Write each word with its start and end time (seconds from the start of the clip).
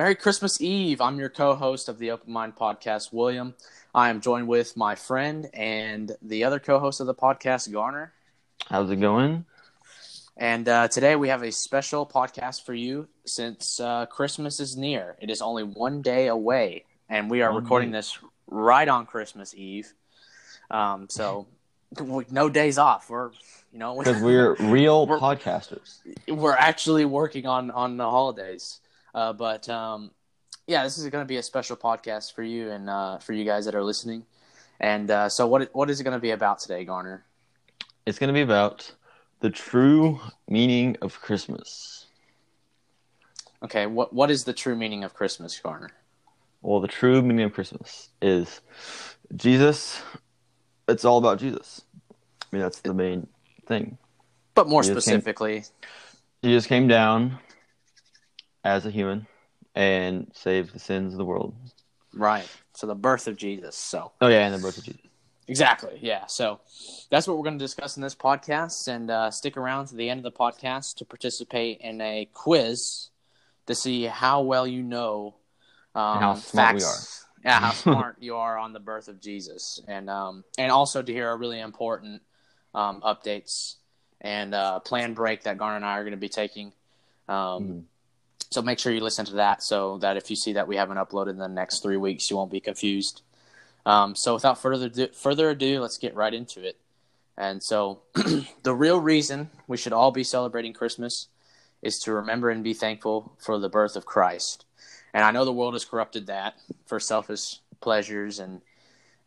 Merry 0.00 0.14
Christmas 0.14 0.62
Eve. 0.62 1.02
I'm 1.02 1.18
your 1.18 1.28
co 1.28 1.54
host 1.54 1.86
of 1.90 1.98
the 1.98 2.10
Open 2.12 2.32
Mind 2.32 2.56
Podcast, 2.56 3.12
William. 3.12 3.54
I 3.94 4.08
am 4.08 4.22
joined 4.22 4.48
with 4.48 4.74
my 4.74 4.94
friend 4.94 5.50
and 5.52 6.12
the 6.22 6.44
other 6.44 6.58
co 6.58 6.78
host 6.78 7.00
of 7.02 7.06
the 7.06 7.14
podcast, 7.14 7.70
Garner. 7.70 8.14
How's 8.66 8.90
it 8.90 8.96
going? 8.96 9.44
And 10.38 10.66
uh, 10.66 10.88
today 10.88 11.16
we 11.16 11.28
have 11.28 11.42
a 11.42 11.52
special 11.52 12.06
podcast 12.06 12.64
for 12.64 12.72
you 12.72 13.08
since 13.26 13.78
uh, 13.78 14.06
Christmas 14.06 14.58
is 14.58 14.74
near. 14.74 15.16
It 15.20 15.28
is 15.28 15.42
only 15.42 15.64
one 15.64 16.00
day 16.00 16.28
away, 16.28 16.86
and 17.10 17.30
we 17.30 17.42
are 17.42 17.52
recording 17.54 17.90
this 17.90 18.18
right 18.46 18.88
on 18.88 19.04
Christmas 19.04 19.54
Eve. 19.54 19.92
Um, 20.70 21.10
so, 21.10 21.46
no 22.30 22.48
days 22.48 22.78
off. 22.78 23.10
We're, 23.10 23.32
you 23.70 23.78
know, 23.78 23.98
Because 23.98 24.22
we're 24.22 24.54
real 24.60 25.06
We're- 25.06 25.20
podcasters. 25.20 25.98
we're 26.26 26.56
actually 26.56 27.04
working 27.04 27.44
on 27.44 27.70
on 27.70 27.98
the 27.98 28.08
holidays. 28.08 28.80
Uh, 29.14 29.32
but 29.32 29.68
um, 29.68 30.10
yeah, 30.66 30.84
this 30.84 30.98
is 30.98 31.08
going 31.08 31.24
to 31.24 31.28
be 31.28 31.36
a 31.36 31.42
special 31.42 31.76
podcast 31.76 32.34
for 32.34 32.42
you 32.42 32.70
and 32.70 32.88
uh, 32.88 33.18
for 33.18 33.32
you 33.32 33.44
guys 33.44 33.64
that 33.64 33.74
are 33.74 33.82
listening. 33.82 34.24
And 34.78 35.10
uh, 35.10 35.28
so, 35.28 35.46
what 35.46 35.68
what 35.74 35.90
is 35.90 36.00
it 36.00 36.04
going 36.04 36.16
to 36.16 36.20
be 36.20 36.30
about 36.30 36.60
today, 36.60 36.84
Garner? 36.84 37.24
It's 38.06 38.18
going 38.18 38.28
to 38.28 38.34
be 38.34 38.40
about 38.40 38.92
the 39.40 39.50
true 39.50 40.20
meaning 40.48 40.96
of 41.02 41.20
Christmas. 41.20 42.06
Okay, 43.62 43.86
what 43.86 44.12
what 44.12 44.30
is 44.30 44.44
the 44.44 44.52
true 44.52 44.76
meaning 44.76 45.04
of 45.04 45.12
Christmas, 45.12 45.58
Garner? 45.58 45.90
Well, 46.62 46.80
the 46.80 46.88
true 46.88 47.20
meaning 47.22 47.46
of 47.46 47.52
Christmas 47.52 48.08
is 48.22 48.60
Jesus. 49.34 50.02
It's 50.88 51.04
all 51.04 51.18
about 51.18 51.38
Jesus. 51.38 51.82
I 52.42 52.56
mean, 52.56 52.62
that's 52.62 52.80
the 52.80 52.94
main 52.94 53.26
thing. 53.66 53.98
But 54.54 54.68
more 54.68 54.82
came- 54.82 54.92
specifically, 54.92 55.64
Jesus 56.42 56.66
came 56.66 56.88
down 56.88 57.38
as 58.64 58.86
a 58.86 58.90
human 58.90 59.26
and 59.74 60.30
save 60.34 60.72
the 60.72 60.78
sins 60.78 61.12
of 61.14 61.18
the 61.18 61.24
world. 61.24 61.54
right? 62.14 62.48
So 62.74 62.86
the 62.86 62.94
birth 62.94 63.26
of 63.28 63.36
Jesus. 63.36 63.76
So 63.76 64.12
Oh, 64.20 64.28
yeah, 64.28 64.46
and 64.46 64.54
the 64.54 64.58
birth 64.58 64.78
of 64.78 64.84
Jesus. 64.84 65.00
exactly, 65.46 65.98
yeah. 66.02 66.26
So 66.26 66.60
that's 67.10 67.26
what 67.26 67.36
we're 67.36 67.44
going 67.44 67.58
to 67.58 67.64
discuss 67.64 67.96
in 67.96 68.02
this 68.02 68.14
podcast, 68.14 68.88
and 68.88 69.10
uh, 69.10 69.30
stick 69.30 69.56
around 69.56 69.86
to 69.86 69.94
the 69.96 70.08
end 70.10 70.18
of 70.18 70.24
the 70.24 70.36
podcast 70.36 70.96
to 70.96 71.04
participate 71.04 71.80
in 71.80 72.00
a 72.00 72.28
quiz 72.32 73.10
to 73.66 73.74
see 73.74 74.04
how 74.04 74.42
well 74.42 74.66
you 74.66 74.82
know 74.82 75.34
um, 75.94 76.18
how 76.20 76.34
smart 76.34 76.74
we 76.74 76.80
facts- 76.80 77.26
Yeah, 77.44 77.58
how 77.60 77.70
smart 77.84 78.16
you 78.20 78.36
are 78.36 78.58
on 78.58 78.72
the 78.72 78.80
birth 78.80 79.08
of 79.08 79.20
Jesus, 79.20 79.80
and 79.88 80.08
um, 80.10 80.44
and 80.58 80.70
also 80.72 81.02
to 81.02 81.12
hear 81.12 81.30
a 81.30 81.36
really 81.36 81.60
important 81.60 82.22
um, 82.74 83.00
updates 83.02 83.76
and 84.20 84.54
uh, 84.54 84.78
plan 84.80 85.14
break 85.14 85.44
that 85.44 85.58
Garner 85.58 85.76
and 85.76 85.84
I 85.84 85.98
are 85.98 86.02
going 86.02 86.12
to 86.12 86.16
be 86.16 86.28
taking. 86.28 86.72
Um, 87.28 87.36
Mhm. 87.36 87.84
So 88.50 88.62
make 88.62 88.80
sure 88.80 88.92
you 88.92 89.00
listen 89.00 89.26
to 89.26 89.34
that, 89.34 89.62
so 89.62 89.98
that 89.98 90.16
if 90.16 90.28
you 90.28 90.34
see 90.34 90.54
that 90.54 90.66
we 90.66 90.76
haven't 90.76 90.96
uploaded 90.96 91.30
in 91.30 91.38
the 91.38 91.48
next 91.48 91.82
three 91.82 91.96
weeks, 91.96 92.28
you 92.30 92.36
won't 92.36 92.50
be 92.50 92.60
confused. 92.60 93.22
Um, 93.86 94.16
so 94.16 94.34
without 94.34 94.60
further 94.60 94.86
ado, 94.86 95.08
further 95.12 95.50
ado, 95.50 95.80
let's 95.80 95.98
get 95.98 96.16
right 96.16 96.34
into 96.34 96.66
it. 96.66 96.76
And 97.38 97.62
so, 97.62 98.00
the 98.62 98.74
real 98.74 99.00
reason 99.00 99.50
we 99.66 99.76
should 99.76 99.92
all 99.92 100.10
be 100.10 100.24
celebrating 100.24 100.72
Christmas 100.72 101.28
is 101.80 101.98
to 102.00 102.12
remember 102.12 102.50
and 102.50 102.62
be 102.62 102.74
thankful 102.74 103.32
for 103.38 103.58
the 103.58 103.68
birth 103.68 103.96
of 103.96 104.04
Christ. 104.04 104.64
And 105.14 105.24
I 105.24 105.30
know 105.30 105.44
the 105.44 105.52
world 105.52 105.74
has 105.74 105.84
corrupted 105.84 106.26
that 106.26 106.54
for 106.86 107.00
selfish 107.00 107.60
pleasures 107.80 108.38
and 108.38 108.60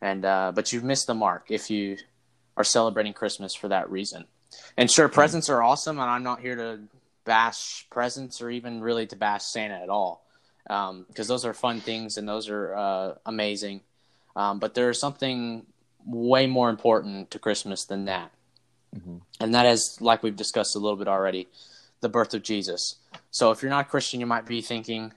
and 0.00 0.24
uh, 0.24 0.52
but 0.54 0.72
you've 0.72 0.84
missed 0.84 1.06
the 1.06 1.14
mark 1.14 1.46
if 1.48 1.70
you 1.70 1.96
are 2.56 2.64
celebrating 2.64 3.14
Christmas 3.14 3.54
for 3.54 3.68
that 3.68 3.90
reason. 3.90 4.26
And 4.76 4.90
sure, 4.90 5.08
presents 5.08 5.48
are 5.48 5.62
awesome, 5.62 5.98
and 5.98 6.08
I'm 6.08 6.22
not 6.22 6.40
here 6.40 6.54
to 6.56 6.80
bash 7.24 7.86
presents 7.90 8.40
or 8.40 8.50
even 8.50 8.80
really 8.80 9.06
to 9.06 9.16
bash 9.16 9.44
Santa 9.44 9.74
at 9.74 9.88
all, 9.88 10.24
because 10.66 11.28
those 11.28 11.44
are 11.44 11.54
fun 11.54 11.80
things 11.80 12.16
and 12.16 12.28
those 12.28 12.48
are 12.48 12.74
uh, 12.74 13.14
amazing. 13.26 13.80
Um, 14.36 14.58
but 14.58 14.74
there 14.74 14.90
is 14.90 14.98
something 14.98 15.66
way 16.04 16.46
more 16.46 16.68
important 16.70 17.30
to 17.30 17.38
Christmas 17.38 17.84
than 17.84 18.04
that, 18.06 18.30
Mhm. 18.94 19.22
and 19.40 19.54
that 19.54 19.66
is, 19.66 20.00
like 20.00 20.22
we've 20.22 20.36
discussed 20.36 20.76
a 20.76 20.78
little 20.78 20.96
bit 20.96 21.08
already, 21.08 21.48
the 22.00 22.08
birth 22.08 22.34
of 22.34 22.42
Jesus. 22.42 22.96
So 23.30 23.50
if 23.50 23.62
you're 23.62 23.70
not 23.70 23.88
Christian, 23.88 24.20
you 24.20 24.26
might 24.26 24.46
be 24.46 24.60
thinking, 24.60 25.12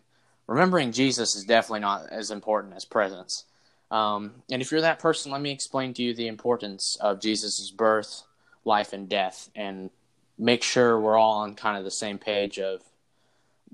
remembering 0.48 0.92
Jesus 0.94 1.36
is 1.36 1.44
definitely 1.44 1.82
not 1.82 2.10
as 2.10 2.32
important 2.32 2.74
as 2.74 2.86
presents. 2.86 3.44
Um, 3.92 4.44
and 4.50 4.62
if 4.62 4.72
you're 4.72 4.82
that 4.82 5.00
person, 5.00 5.32
let 5.32 5.42
me 5.42 5.52
explain 5.52 5.94
to 5.96 6.04
you 6.04 6.14
the 6.14 6.28
importance 6.28 6.98
of 7.02 7.20
Jesus' 7.20 7.72
birth, 7.72 8.24
life, 8.66 8.94
and 8.94 9.08
death, 9.10 9.50
and 9.56 9.90
make 10.38 10.64
sure 10.64 11.00
we're 11.00 11.18
all 11.18 11.40
on 11.40 11.56
kind 11.56 11.78
of 11.78 11.84
the 11.84 11.92
same 11.92 12.18
page 12.18 12.60
of 12.60 12.82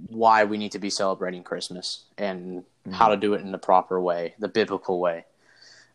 why 0.07 0.43
we 0.43 0.57
need 0.57 0.71
to 0.71 0.79
be 0.79 0.89
celebrating 0.89 1.43
Christmas 1.43 2.05
and 2.17 2.63
how 2.91 3.09
to 3.09 3.17
do 3.17 3.33
it 3.33 3.41
in 3.41 3.51
the 3.51 3.57
proper 3.57 4.01
way, 4.01 4.33
the 4.39 4.47
biblical 4.47 4.99
way. 4.99 5.25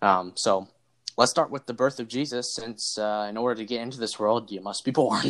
Um, 0.01 0.33
so 0.37 0.69
let's 1.17 1.31
start 1.31 1.51
with 1.51 1.67
the 1.67 1.75
birth 1.75 1.99
of 2.01 2.09
Jesus, 2.09 2.53
since 2.53 2.97
uh, 2.97 3.27
in 3.29 3.37
order 3.37 3.57
to 3.57 3.65
get 3.65 3.81
into 3.83 3.99
this 3.99 4.19
world, 4.19 4.51
you 4.51 4.61
must 4.61 4.85
be 4.85 4.91
born. 4.91 5.27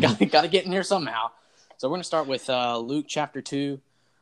got, 0.00 0.18
got 0.30 0.40
to 0.42 0.48
get 0.48 0.64
in 0.64 0.72
here 0.72 0.82
somehow. 0.82 1.30
So 1.76 1.88
we're 1.88 1.92
going 1.92 2.00
to 2.00 2.06
start 2.06 2.26
with 2.26 2.48
uh, 2.48 2.78
Luke 2.78 3.06
chapter 3.08 3.42
2, 3.42 3.80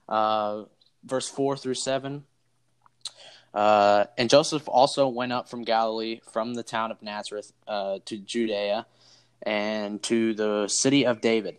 uh, 0.08 0.64
verse 1.04 1.28
4 1.28 1.56
through 1.56 1.74
7. 1.74 2.24
Uh, 3.54 4.04
and 4.16 4.30
Joseph 4.30 4.68
also 4.68 5.08
went 5.08 5.32
up 5.32 5.48
from 5.48 5.62
Galilee, 5.62 6.20
from 6.32 6.54
the 6.54 6.62
town 6.62 6.90
of 6.90 7.02
Nazareth, 7.02 7.52
uh, 7.68 7.98
to 8.06 8.16
Judea, 8.16 8.86
and 9.42 10.02
to 10.04 10.34
the 10.34 10.68
city 10.68 11.04
of 11.04 11.20
David, 11.20 11.56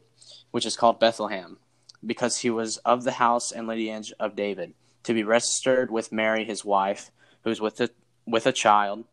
which 0.52 0.66
is 0.66 0.78
called 0.78 1.00
Bethlehem, 1.00 1.58
because 2.06 2.38
he 2.38 2.50
was 2.50 2.78
of 2.78 3.04
the 3.04 3.12
house 3.12 3.52
and 3.52 3.68
lineage 3.68 4.14
of 4.20 4.36
David, 4.36 4.74
to 5.04 5.14
be 5.14 5.24
registered 5.24 5.92
with 5.92 6.12
Mary 6.12 6.46
his 6.46 6.64
wife, 6.64 7.12
who 7.44 7.50
was 7.50 7.62
with 7.62 7.80
a, 7.82 7.90
with 8.26 8.46
a 8.46 8.52
child. 8.52 9.04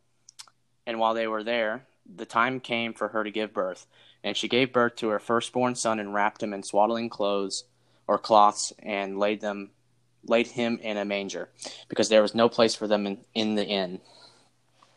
And 0.87 0.99
while 0.99 1.15
they 1.15 1.27
were 1.27 1.45
there, 1.45 1.87
the 2.07 2.27
time 2.27 2.61
came 2.61 2.93
for 2.93 3.09
her 3.09 3.25
to 3.25 3.31
give 3.31 3.53
birth, 3.53 3.87
and 4.23 4.37
she 4.37 4.49
gave 4.49 4.73
birth 4.73 4.97
to 4.97 5.09
her 5.09 5.19
firstborn 5.19 5.75
son, 5.75 5.99
and 5.99 6.15
wrapped 6.15 6.43
him 6.43 6.53
in 6.53 6.63
swaddling 6.63 7.09
clothes 7.09 7.65
or 8.07 8.19
cloths, 8.19 8.73
and 8.81 9.19
laid 9.19 9.41
them 9.41 9.71
laid 10.27 10.49
him 10.49 10.79
in 10.83 10.99
a 10.99 11.05
manger, 11.05 11.49
because 11.89 12.11
there 12.11 12.21
was 12.21 12.35
no 12.35 12.49
place 12.49 12.75
for 12.75 12.87
them 12.87 13.07
in, 13.07 13.19
in 13.35 13.55
the 13.55 13.65
inn. 13.65 14.01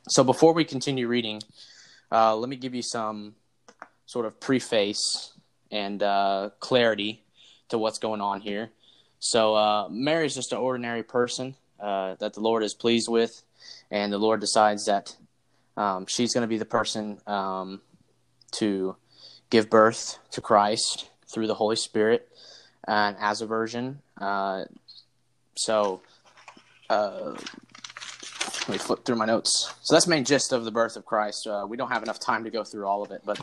So 0.10 0.22
before 0.22 0.54
we 0.54 0.66
continue 0.66 1.08
reading, 1.08 1.42
uh, 2.12 2.36
let 2.36 2.50
me 2.50 2.58
give 2.58 2.76
you 2.76 2.82
some 2.82 3.36
sort 4.06 4.26
of 4.26 4.40
preface 4.40 5.34
and 5.72 6.04
uh, 6.04 6.50
clarity 6.60 7.24
to 7.70 7.78
what's 7.78 8.00
going 8.00 8.22
on 8.22 8.42
here. 8.42 8.70
So 9.20 9.56
uh, 9.56 9.88
Mary 9.90 10.26
is 10.26 10.36
just 10.36 10.52
an 10.52 10.60
ordinary 10.60 11.04
person 11.04 11.56
uh, 11.80 12.16
that 12.20 12.34
the 12.34 12.42
Lord 12.42 12.64
is 12.64 12.74
pleased 12.74 13.10
with, 13.10 13.42
and 13.90 14.12
the 14.12 14.18
Lord 14.18 14.40
decides 14.40 14.86
that 14.86 15.16
um, 15.78 16.06
she's 16.08 16.34
going 16.34 16.44
to 16.44 16.48
be 16.48 16.58
the 16.58 16.66
person 16.66 17.20
um, 17.26 17.82
to 18.52 18.96
give 19.50 19.70
birth 19.70 20.20
to 20.32 20.42
Christ 20.42 21.10
through 21.28 21.48
the 21.48 21.56
Holy 21.56 21.76
Spirit 21.76 22.30
and 22.88 23.16
as 23.20 23.42
a 23.42 23.46
virgin. 23.46 24.00
Uh, 24.20 24.66
so, 25.56 26.02
uh, 26.90 27.36
let 28.68 28.70
me 28.70 28.78
flip 28.78 29.04
through 29.04 29.16
my 29.16 29.26
notes. 29.26 29.74
So 29.82 29.94
that's 29.94 30.06
the 30.06 30.12
main 30.12 30.24
gist 30.24 30.54
of 30.54 30.64
the 30.64 30.72
birth 30.72 30.96
of 30.96 31.06
Christ. 31.06 31.48
Uh, 31.48 31.66
we 31.68 31.76
don't 31.76 31.90
have 31.90 32.04
enough 32.04 32.20
time 32.20 32.44
to 32.46 32.50
go 32.50 32.64
through 32.64 32.86
all 32.86 33.04
of 33.04 33.12
it, 33.12 33.22
but 33.26 33.40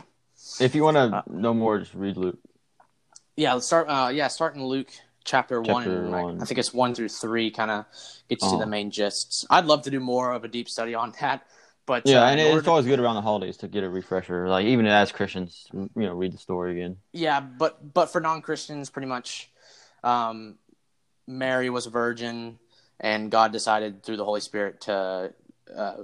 If 0.59 0.75
you 0.75 0.83
want 0.83 0.95
to 0.97 1.17
Uh, 1.17 1.21
know 1.27 1.53
more, 1.53 1.79
just 1.79 1.93
read 1.93 2.17
Luke. 2.17 2.37
yeah, 3.35 3.53
let's 3.53 3.65
start. 3.65 3.87
Uh, 3.87 4.09
yeah, 4.13 4.27
start 4.27 4.55
in 4.55 4.63
Luke 4.65 4.89
chapter, 5.23 5.61
one. 5.61 5.83
Chapter 5.83 6.01
and, 6.03 6.11
like, 6.11 6.23
one. 6.23 6.41
I 6.41 6.45
think 6.45 6.59
it's 6.59 6.73
one 6.73 6.93
through 6.95 7.09
three. 7.09 7.51
Kind 7.51 7.71
of 7.71 7.85
gets 8.29 8.43
you 8.43 8.51
to 8.51 8.57
the 8.57 8.65
main 8.65 8.89
gists. 8.89 9.45
I'd 9.49 9.65
love 9.65 9.83
to 9.83 9.89
do 9.89 9.99
more 9.99 10.31
of 10.31 10.43
a 10.43 10.47
deep 10.47 10.67
study 10.67 10.95
on 10.95 11.13
that, 11.21 11.45
but 11.85 12.05
Yeah, 12.07 12.23
uh, 12.23 12.29
and 12.29 12.39
it's 12.39 12.67
always 12.67 12.85
good 12.85 12.99
around 12.99 13.15
the 13.15 13.21
holidays 13.21 13.57
to 13.57 13.67
get 13.67 13.83
a 13.83 13.89
refresher. 13.89 14.47
Like 14.49 14.65
even 14.65 14.85
as 14.87 15.11
Christians, 15.11 15.67
you 15.73 15.89
know, 15.95 16.13
read 16.13 16.33
the 16.33 16.37
story 16.37 16.71
again. 16.73 16.97
Yeah, 17.13 17.39
but 17.39 17.93
but 17.93 18.07
for 18.07 18.19
non 18.19 18.41
Christians, 18.41 18.89
pretty 18.89 19.07
much, 19.07 19.49
um, 20.03 20.57
Mary 21.27 21.69
was 21.69 21.85
a 21.85 21.89
virgin, 21.89 22.59
and 22.99 23.31
God 23.31 23.51
decided 23.51 24.03
through 24.03 24.17
the 24.17 24.25
Holy 24.25 24.41
Spirit 24.41 24.81
to 24.81 25.33
uh, 25.75 25.97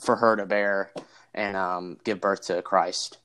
for 0.00 0.16
her 0.16 0.36
to 0.36 0.46
bear 0.46 0.92
and 1.34 1.56
um, 1.56 1.98
give 2.04 2.20
birth 2.20 2.42
to 2.46 2.62
Christ, 2.62 3.18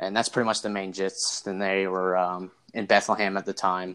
and 0.00 0.16
that's 0.16 0.28
pretty 0.28 0.46
much 0.46 0.62
the 0.62 0.70
main 0.70 0.92
gist. 0.92 1.46
And 1.46 1.62
they 1.62 1.86
were 1.86 2.16
um, 2.16 2.50
in 2.74 2.86
Bethlehem 2.86 3.36
at 3.36 3.46
the 3.46 3.52
time. 3.52 3.94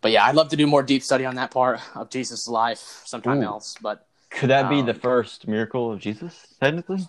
But 0.00 0.12
yeah, 0.12 0.24
I'd 0.24 0.34
love 0.36 0.48
to 0.50 0.56
do 0.56 0.66
more 0.66 0.82
deep 0.82 1.02
study 1.02 1.24
on 1.26 1.34
that 1.34 1.50
part 1.50 1.80
of 1.96 2.08
Jesus' 2.10 2.46
life 2.48 3.02
sometime 3.04 3.40
Ooh. 3.40 3.44
else. 3.44 3.74
But 3.82 4.06
Could 4.30 4.50
that 4.50 4.70
be 4.70 4.80
the 4.82 4.94
Um, 4.94 5.00
first 5.00 5.48
miracle 5.48 5.92
of 5.92 5.98
Jesus? 6.00 6.46
Technically, 6.60 7.00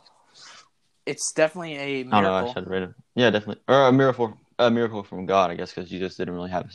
it's 1.05 1.31
definitely 1.31 1.75
a 1.77 2.05
I. 2.11 2.17
I 2.17 2.21
miracle. 2.21 2.53
should 2.53 2.69
read 2.69 2.83
it. 2.83 2.93
Yeah, 3.15 3.29
definitely, 3.29 3.61
or 3.67 3.87
a 3.87 3.91
miracle, 3.91 4.37
a 4.59 4.71
miracle 4.71 5.03
from 5.03 5.25
God, 5.25 5.51
I 5.51 5.55
guess, 5.55 5.73
because 5.73 5.89
Jesus 5.89 6.15
didn't 6.15 6.33
really 6.33 6.49
have, 6.51 6.71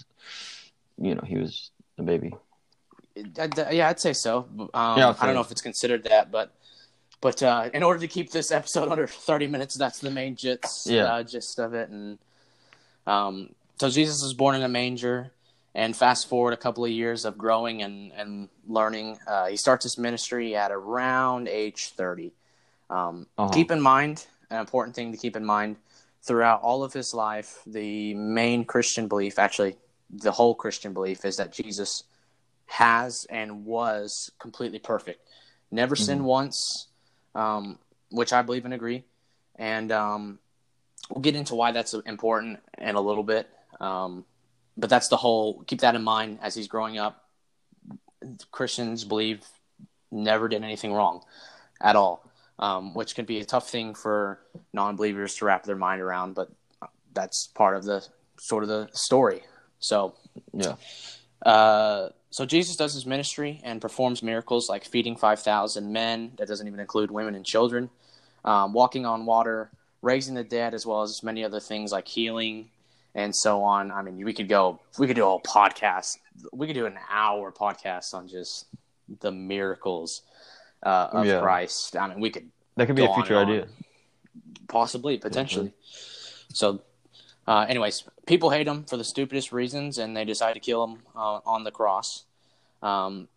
you 1.00 1.14
know, 1.14 1.22
he 1.26 1.36
was 1.38 1.70
a 1.98 2.02
baby. 2.02 2.32
Yeah, 3.70 3.88
I'd 3.88 4.00
say 4.00 4.12
so. 4.12 4.46
Um, 4.74 4.98
Yeah, 4.98 5.14
I 5.18 5.26
don't 5.26 5.34
know 5.34 5.40
if 5.40 5.50
it's 5.50 5.62
considered 5.62 6.04
that, 6.04 6.30
but 6.30 6.52
but 7.20 7.42
uh, 7.42 7.70
in 7.74 7.82
order 7.82 8.00
to 8.00 8.08
keep 8.08 8.30
this 8.30 8.50
episode 8.50 8.88
under 8.92 9.06
thirty 9.06 9.46
minutes, 9.46 9.74
that's 9.74 9.98
the 10.00 10.10
main 10.10 10.36
gist, 10.36 10.86
Yeah. 10.86 11.04
uh, 11.04 11.22
gist 11.22 11.58
of 11.58 11.74
it. 11.74 11.88
And 11.90 12.18
um, 13.06 13.54
so 13.78 13.88
Jesus 13.90 14.22
was 14.22 14.34
born 14.34 14.54
in 14.56 14.62
a 14.62 14.68
manger, 14.68 15.32
And 15.74 15.94
fast 15.96 16.28
forward 16.28 16.52
a 16.54 16.56
couple 16.56 16.84
of 16.84 16.90
years 16.90 17.24
of 17.26 17.36
growing 17.36 17.82
and, 17.82 18.10
and 18.12 18.48
learning, 18.66 19.18
uh, 19.26 19.46
he 19.48 19.56
starts 19.56 19.82
his 19.84 19.98
ministry 19.98 20.56
at 20.56 20.70
around 20.72 21.48
age 21.48 21.90
30. 21.90 22.32
Um, 22.88 23.26
Uh-huh. 23.36 23.52
Keep 23.52 23.70
in 23.70 23.80
mind, 23.80 24.26
an 24.50 24.58
important 24.60 24.94
thing 24.96 25.12
to 25.12 25.18
keep 25.18 25.36
in 25.36 25.44
mind 25.44 25.76
throughout 26.22 26.62
all 26.62 26.82
of 26.82 26.92
his 26.92 27.12
life, 27.14 27.60
the 27.66 28.14
main 28.14 28.64
Christian 28.64 29.06
belief, 29.06 29.38
actually, 29.38 29.76
the 30.10 30.32
whole 30.32 30.54
Christian 30.54 30.92
belief, 30.94 31.24
is 31.24 31.36
that 31.36 31.52
Jesus 31.52 32.04
has 32.66 33.26
and 33.30 33.64
was 33.64 34.30
completely 34.40 34.78
perfect. 34.80 35.20
Never 35.70 35.94
sinned 35.96 36.24
once, 36.24 36.88
um, 37.36 37.78
which 38.10 38.32
I 38.32 38.42
believe 38.42 38.64
and 38.64 38.74
agree. 38.74 39.04
And 39.56 39.92
um, 39.92 40.38
we'll 41.10 41.22
get 41.22 41.36
into 41.36 41.54
why 41.54 41.72
that's 41.72 41.94
important 41.94 42.60
in 42.78 42.94
a 42.94 43.00
little 43.00 43.22
bit. 43.22 43.48
Um, 43.80 44.24
but 44.76 44.90
that's 44.90 45.08
the 45.08 45.16
whole, 45.16 45.62
keep 45.66 45.80
that 45.80 45.94
in 45.94 46.02
mind 46.02 46.38
as 46.42 46.54
he's 46.54 46.68
growing 46.68 46.98
up. 46.98 47.24
Christians 48.50 49.04
believe 49.04 49.46
never 50.10 50.48
did 50.48 50.64
anything 50.64 50.92
wrong 50.92 51.22
at 51.80 51.94
all, 51.94 52.28
um, 52.58 52.94
which 52.94 53.14
can 53.14 53.24
be 53.24 53.38
a 53.40 53.44
tough 53.44 53.68
thing 53.68 53.94
for 53.94 54.40
non 54.72 54.96
believers 54.96 55.36
to 55.36 55.44
wrap 55.44 55.64
their 55.64 55.76
mind 55.76 56.00
around. 56.00 56.34
But 56.34 56.50
that's 57.12 57.48
part 57.48 57.76
of 57.76 57.84
the 57.84 58.06
sort 58.38 58.62
of 58.62 58.68
the 58.68 58.88
story. 58.92 59.42
So, 59.78 60.14
Yeah. 60.52 60.76
uh, 61.44 62.10
so 62.31 62.44
Jesus 62.44 62.76
does 62.76 62.93
his 62.94 63.06
ministry 63.06 63.61
and 63.64 63.81
performs 63.81 64.23
miracles 64.23 64.69
like 64.69 64.84
feeding 64.84 65.17
5,000 65.17 65.93
men. 65.93 66.32
That 66.38 66.49
doesn't 66.49 66.67
even 66.67 66.81
include 66.81 67.11
women 67.11 67.34
and 67.34 67.44
children. 67.44 67.88
Um, 68.44 68.73
walking 68.73 69.06
on 69.06 69.26
water, 69.26 69.70
raising 70.02 70.34
the 70.34 70.44
dead, 70.44 70.75
as 70.75 70.84
well 70.87 71.02
as 71.02 71.23
many 71.23 71.44
other 71.44 71.61
things 71.61 71.93
like 71.93 72.06
healing 72.06 72.69
and 73.14 73.34
so 73.34 73.62
on. 73.62 73.90
I 73.90 74.02
mean, 74.02 74.23
we 74.25 74.32
could 74.34 74.49
go, 74.49 74.78
we 74.99 75.06
could 75.06 75.17
do 75.17 75.23
a 75.23 75.26
whole 75.26 75.40
podcast. 75.40 76.19
We 76.52 76.67
could 76.67 76.75
do 76.75 76.87
an 76.87 76.99
hour 77.11 77.50
podcast 77.52 78.12
on 78.14 78.28
just 78.28 78.67
the 79.20 79.32
miracles 79.32 80.23
uh, 80.84 81.08
of 81.12 81.26
Yeah. 81.26 81.40
Christ. 81.40 81.96
I 81.96 82.08
mean, 82.08 82.20
we 82.20 82.31
could 82.31 82.50
That 82.76 82.87
could 82.87 82.96
be 82.96 83.05
a 83.05 83.14
future 83.14 83.37
on. 83.37 83.49
idea. 83.49 83.67
possibly 84.69 85.17
potentially 85.17 85.73
so 86.52 86.81
uh, 87.46 87.64
anyways 87.69 88.05
people 88.26 88.50
hate 88.50 88.67
him 88.67 88.84
for 88.84 88.96
the 88.96 89.05
stupidest 89.05 89.52
reasons 89.52 89.99
and 89.99 90.17
they 90.17 90.25
decide 90.25 90.55
to 90.55 90.61
kill 90.61 90.84
him 90.84 90.99
uh, 91.14 91.40
on 91.46 91.64
the 91.64 91.70
cross. 91.70 92.25
Um, 92.82 93.28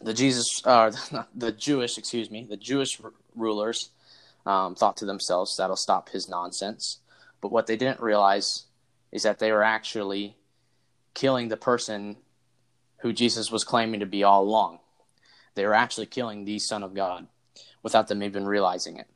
the 0.00 0.12
jesus 0.12 0.60
uh, 0.64 0.92
the 1.34 1.52
jewish 1.52 1.96
excuse 1.96 2.30
me 2.30 2.46
the 2.48 2.56
jewish 2.56 3.00
r- 3.02 3.12
rulers 3.34 3.90
um, 4.44 4.74
thought 4.74 4.96
to 4.98 5.06
themselves 5.06 5.56
that'll 5.56 5.76
stop 5.76 6.10
his 6.10 6.28
nonsense. 6.28 6.98
But 7.40 7.52
what 7.52 7.66
they 7.66 7.76
didn't 7.76 8.00
realize 8.00 8.64
is 9.12 9.22
that 9.22 9.38
they 9.38 9.52
were 9.52 9.62
actually 9.62 10.36
killing 11.14 11.48
the 11.48 11.56
person 11.56 12.16
who 12.98 13.12
jesus 13.12 13.50
was 13.50 13.64
claiming 13.64 14.00
to 14.00 14.06
be 14.06 14.24
all 14.24 14.42
along. 14.42 14.80
They 15.54 15.64
were 15.64 15.74
actually 15.74 16.06
killing 16.06 16.44
the 16.44 16.58
son 16.58 16.82
of 16.82 16.94
god 16.94 17.26
without 17.82 18.08
them 18.08 18.22
even 18.22 18.46
realizing 18.46 18.98
it. 18.98 19.06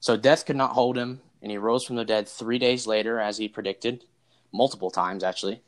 So 0.00 0.16
death 0.16 0.46
could 0.46 0.56
not 0.56 0.72
hold 0.72 0.96
him, 0.96 1.20
and 1.42 1.50
he 1.50 1.58
rose 1.58 1.84
from 1.84 1.96
the 1.96 2.04
dead 2.04 2.28
three 2.28 2.58
days 2.58 2.86
later, 2.86 3.18
as 3.18 3.38
he 3.38 3.48
predicted, 3.48 4.04
multiple 4.52 4.90
times 4.90 5.22
actually. 5.24 5.60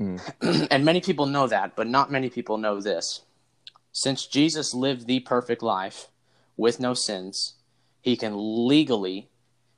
Mm. 0.00 0.68
and 0.70 0.84
many 0.84 1.00
people 1.00 1.26
know 1.26 1.46
that, 1.46 1.74
but 1.76 1.86
not 1.86 2.10
many 2.10 2.28
people 2.28 2.58
know 2.58 2.80
this. 2.80 3.22
Since 3.92 4.26
Jesus 4.26 4.74
lived 4.74 5.06
the 5.06 5.20
perfect 5.20 5.62
life 5.62 6.08
with 6.56 6.80
no 6.80 6.92
sins, 6.94 7.54
he 8.02 8.16
can 8.16 8.34
legally 8.68 9.28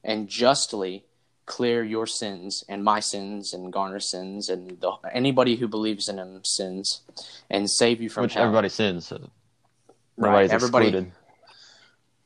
and 0.02 0.28
justly 0.28 1.04
clear 1.46 1.82
your 1.82 2.06
sins 2.06 2.62
and 2.68 2.84
my 2.84 3.00
sins 3.00 3.54
and 3.54 3.72
Garner's 3.72 4.10
sins 4.10 4.48
and 4.48 4.78
the, 4.80 4.92
anybody 5.12 5.56
who 5.56 5.66
believes 5.68 6.08
in 6.08 6.18
him 6.18 6.40
sins 6.44 7.00
and 7.48 7.70
save 7.70 8.02
you 8.02 8.10
from 8.10 8.22
Which 8.24 8.34
hell. 8.34 8.42
everybody 8.44 8.68
sins. 8.68 9.06
So 9.06 9.30
Right, 10.16 10.50
everybody- 10.50 10.86
excluded. 10.88 11.12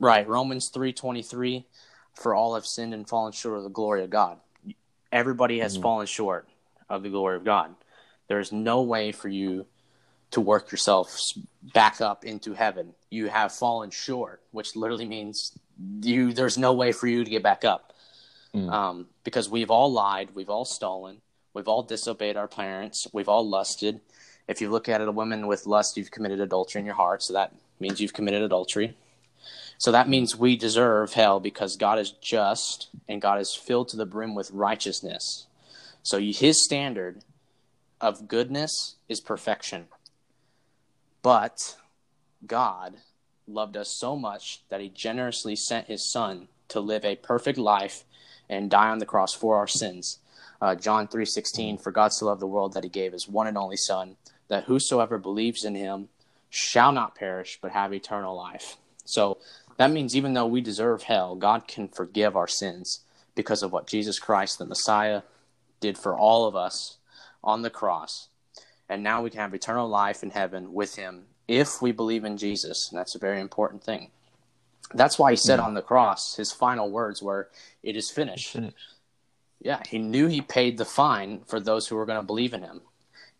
Right, 0.00 0.26
Romans 0.26 0.70
3:23 0.74 1.64
for 2.14 2.34
all 2.34 2.54
have 2.56 2.66
sinned 2.66 2.92
and 2.94 3.08
fallen 3.08 3.32
short 3.32 3.58
of 3.58 3.62
the 3.64 3.70
glory 3.70 4.02
of 4.02 4.10
God. 4.10 4.40
Everybody 5.12 5.60
has 5.60 5.76
Mhm. 5.76 5.82
fallen 5.82 6.06
short 6.06 6.48
of 6.88 7.02
the 7.02 7.10
glory 7.10 7.36
of 7.36 7.44
God. 7.44 7.74
There 8.28 8.40
is 8.40 8.50
no 8.50 8.82
way 8.82 9.12
for 9.12 9.28
you 9.28 9.66
to 10.30 10.40
work 10.40 10.72
yourself 10.72 11.14
back 11.74 12.00
up 12.00 12.24
into 12.24 12.54
heaven. 12.54 12.94
You 13.10 13.28
have 13.28 13.52
fallen 13.52 13.90
short, 13.90 14.42
which 14.50 14.74
literally 14.74 15.04
means 15.04 15.52
you 16.00 16.32
there's 16.32 16.56
no 16.56 16.72
way 16.72 16.92
for 16.92 17.06
you 17.06 17.24
to 17.24 17.30
get 17.30 17.42
back 17.42 17.64
up. 17.64 17.92
Mm. 18.54 18.70
Um, 18.70 19.08
because 19.24 19.48
we've 19.48 19.70
all 19.70 19.92
lied, 19.92 20.34
we've 20.34 20.50
all 20.50 20.64
stolen, 20.64 21.20
we've 21.54 21.68
all 21.68 21.82
disobeyed 21.82 22.36
our 22.36 22.48
parents, 22.48 23.06
we've 23.12 23.28
all 23.28 23.46
lusted. 23.46 24.00
If 24.48 24.60
you 24.60 24.70
look 24.70 24.88
at 24.88 25.00
it, 25.00 25.08
a 25.08 25.12
woman 25.12 25.46
with 25.46 25.66
lust, 25.66 25.96
you've 25.96 26.10
committed 26.10 26.40
adultery 26.40 26.80
in 26.80 26.86
your 26.86 26.94
heart, 26.94 27.22
so 27.22 27.32
that 27.34 27.54
means 27.80 28.00
you've 28.00 28.12
committed 28.12 28.42
adultery. 28.42 28.96
So 29.82 29.90
that 29.90 30.08
means 30.08 30.36
we 30.36 30.56
deserve 30.56 31.14
hell 31.14 31.40
because 31.40 31.74
God 31.74 31.98
is 31.98 32.12
just 32.12 32.88
and 33.08 33.20
God 33.20 33.40
is 33.40 33.52
filled 33.52 33.88
to 33.88 33.96
the 33.96 34.06
brim 34.06 34.32
with 34.32 34.52
righteousness. 34.52 35.48
So 36.04 36.20
his 36.20 36.62
standard 36.62 37.24
of 38.00 38.28
goodness 38.28 38.94
is 39.08 39.20
perfection. 39.20 39.86
But 41.20 41.78
God 42.46 42.98
loved 43.48 43.76
us 43.76 43.96
so 43.98 44.14
much 44.14 44.62
that 44.68 44.80
he 44.80 44.88
generously 44.88 45.56
sent 45.56 45.88
his 45.88 46.12
son 46.12 46.46
to 46.68 46.78
live 46.78 47.04
a 47.04 47.16
perfect 47.16 47.58
life 47.58 48.04
and 48.48 48.70
die 48.70 48.88
on 48.88 48.98
the 48.98 49.04
cross 49.04 49.34
for 49.34 49.56
our 49.56 49.66
sins. 49.66 50.20
Uh, 50.60 50.76
John 50.76 51.08
3:16 51.08 51.76
for 51.76 51.90
God 51.90 52.12
so 52.12 52.26
loved 52.26 52.40
the 52.40 52.46
world 52.46 52.74
that 52.74 52.84
he 52.84 52.88
gave 52.88 53.10
his 53.10 53.26
one 53.26 53.48
and 53.48 53.58
only 53.58 53.76
son 53.76 54.16
that 54.46 54.66
whosoever 54.66 55.18
believes 55.18 55.64
in 55.64 55.74
him 55.74 56.08
shall 56.50 56.92
not 56.92 57.16
perish 57.16 57.58
but 57.60 57.72
have 57.72 57.92
eternal 57.92 58.36
life. 58.36 58.76
So 59.04 59.38
that 59.76 59.90
means 59.90 60.14
even 60.14 60.34
though 60.34 60.46
we 60.46 60.60
deserve 60.60 61.04
hell, 61.04 61.34
God 61.34 61.66
can 61.66 61.88
forgive 61.88 62.36
our 62.36 62.48
sins 62.48 63.00
because 63.34 63.62
of 63.62 63.72
what 63.72 63.86
Jesus 63.86 64.18
Christ, 64.18 64.58
the 64.58 64.66
Messiah, 64.66 65.22
did 65.80 65.98
for 65.98 66.16
all 66.16 66.46
of 66.46 66.54
us 66.54 66.98
on 67.42 67.62
the 67.62 67.70
cross. 67.70 68.28
And 68.88 69.02
now 69.02 69.22
we 69.22 69.30
can 69.30 69.40
have 69.40 69.54
eternal 69.54 69.88
life 69.88 70.22
in 70.22 70.30
heaven 70.30 70.72
with 70.74 70.96
him 70.96 71.24
if 71.48 71.80
we 71.80 71.92
believe 71.92 72.24
in 72.24 72.36
Jesus. 72.36 72.90
And 72.90 72.98
that's 72.98 73.14
a 73.14 73.18
very 73.18 73.40
important 73.40 73.82
thing. 73.82 74.10
That's 74.94 75.18
why 75.18 75.30
he 75.30 75.36
said 75.36 75.58
hmm. 75.58 75.66
on 75.66 75.74
the 75.74 75.82
cross, 75.82 76.36
his 76.36 76.52
final 76.52 76.90
words 76.90 77.22
were, 77.22 77.48
It 77.82 77.96
is 77.96 78.10
finished. 78.10 78.52
Finished. 78.52 78.76
Yeah, 79.60 79.80
he 79.88 79.98
knew 79.98 80.26
he 80.26 80.40
paid 80.40 80.76
the 80.76 80.84
fine 80.84 81.42
for 81.46 81.60
those 81.60 81.86
who 81.86 81.96
were 81.96 82.04
going 82.04 82.20
to 82.20 82.26
believe 82.26 82.52
in 82.52 82.62
him. 82.62 82.82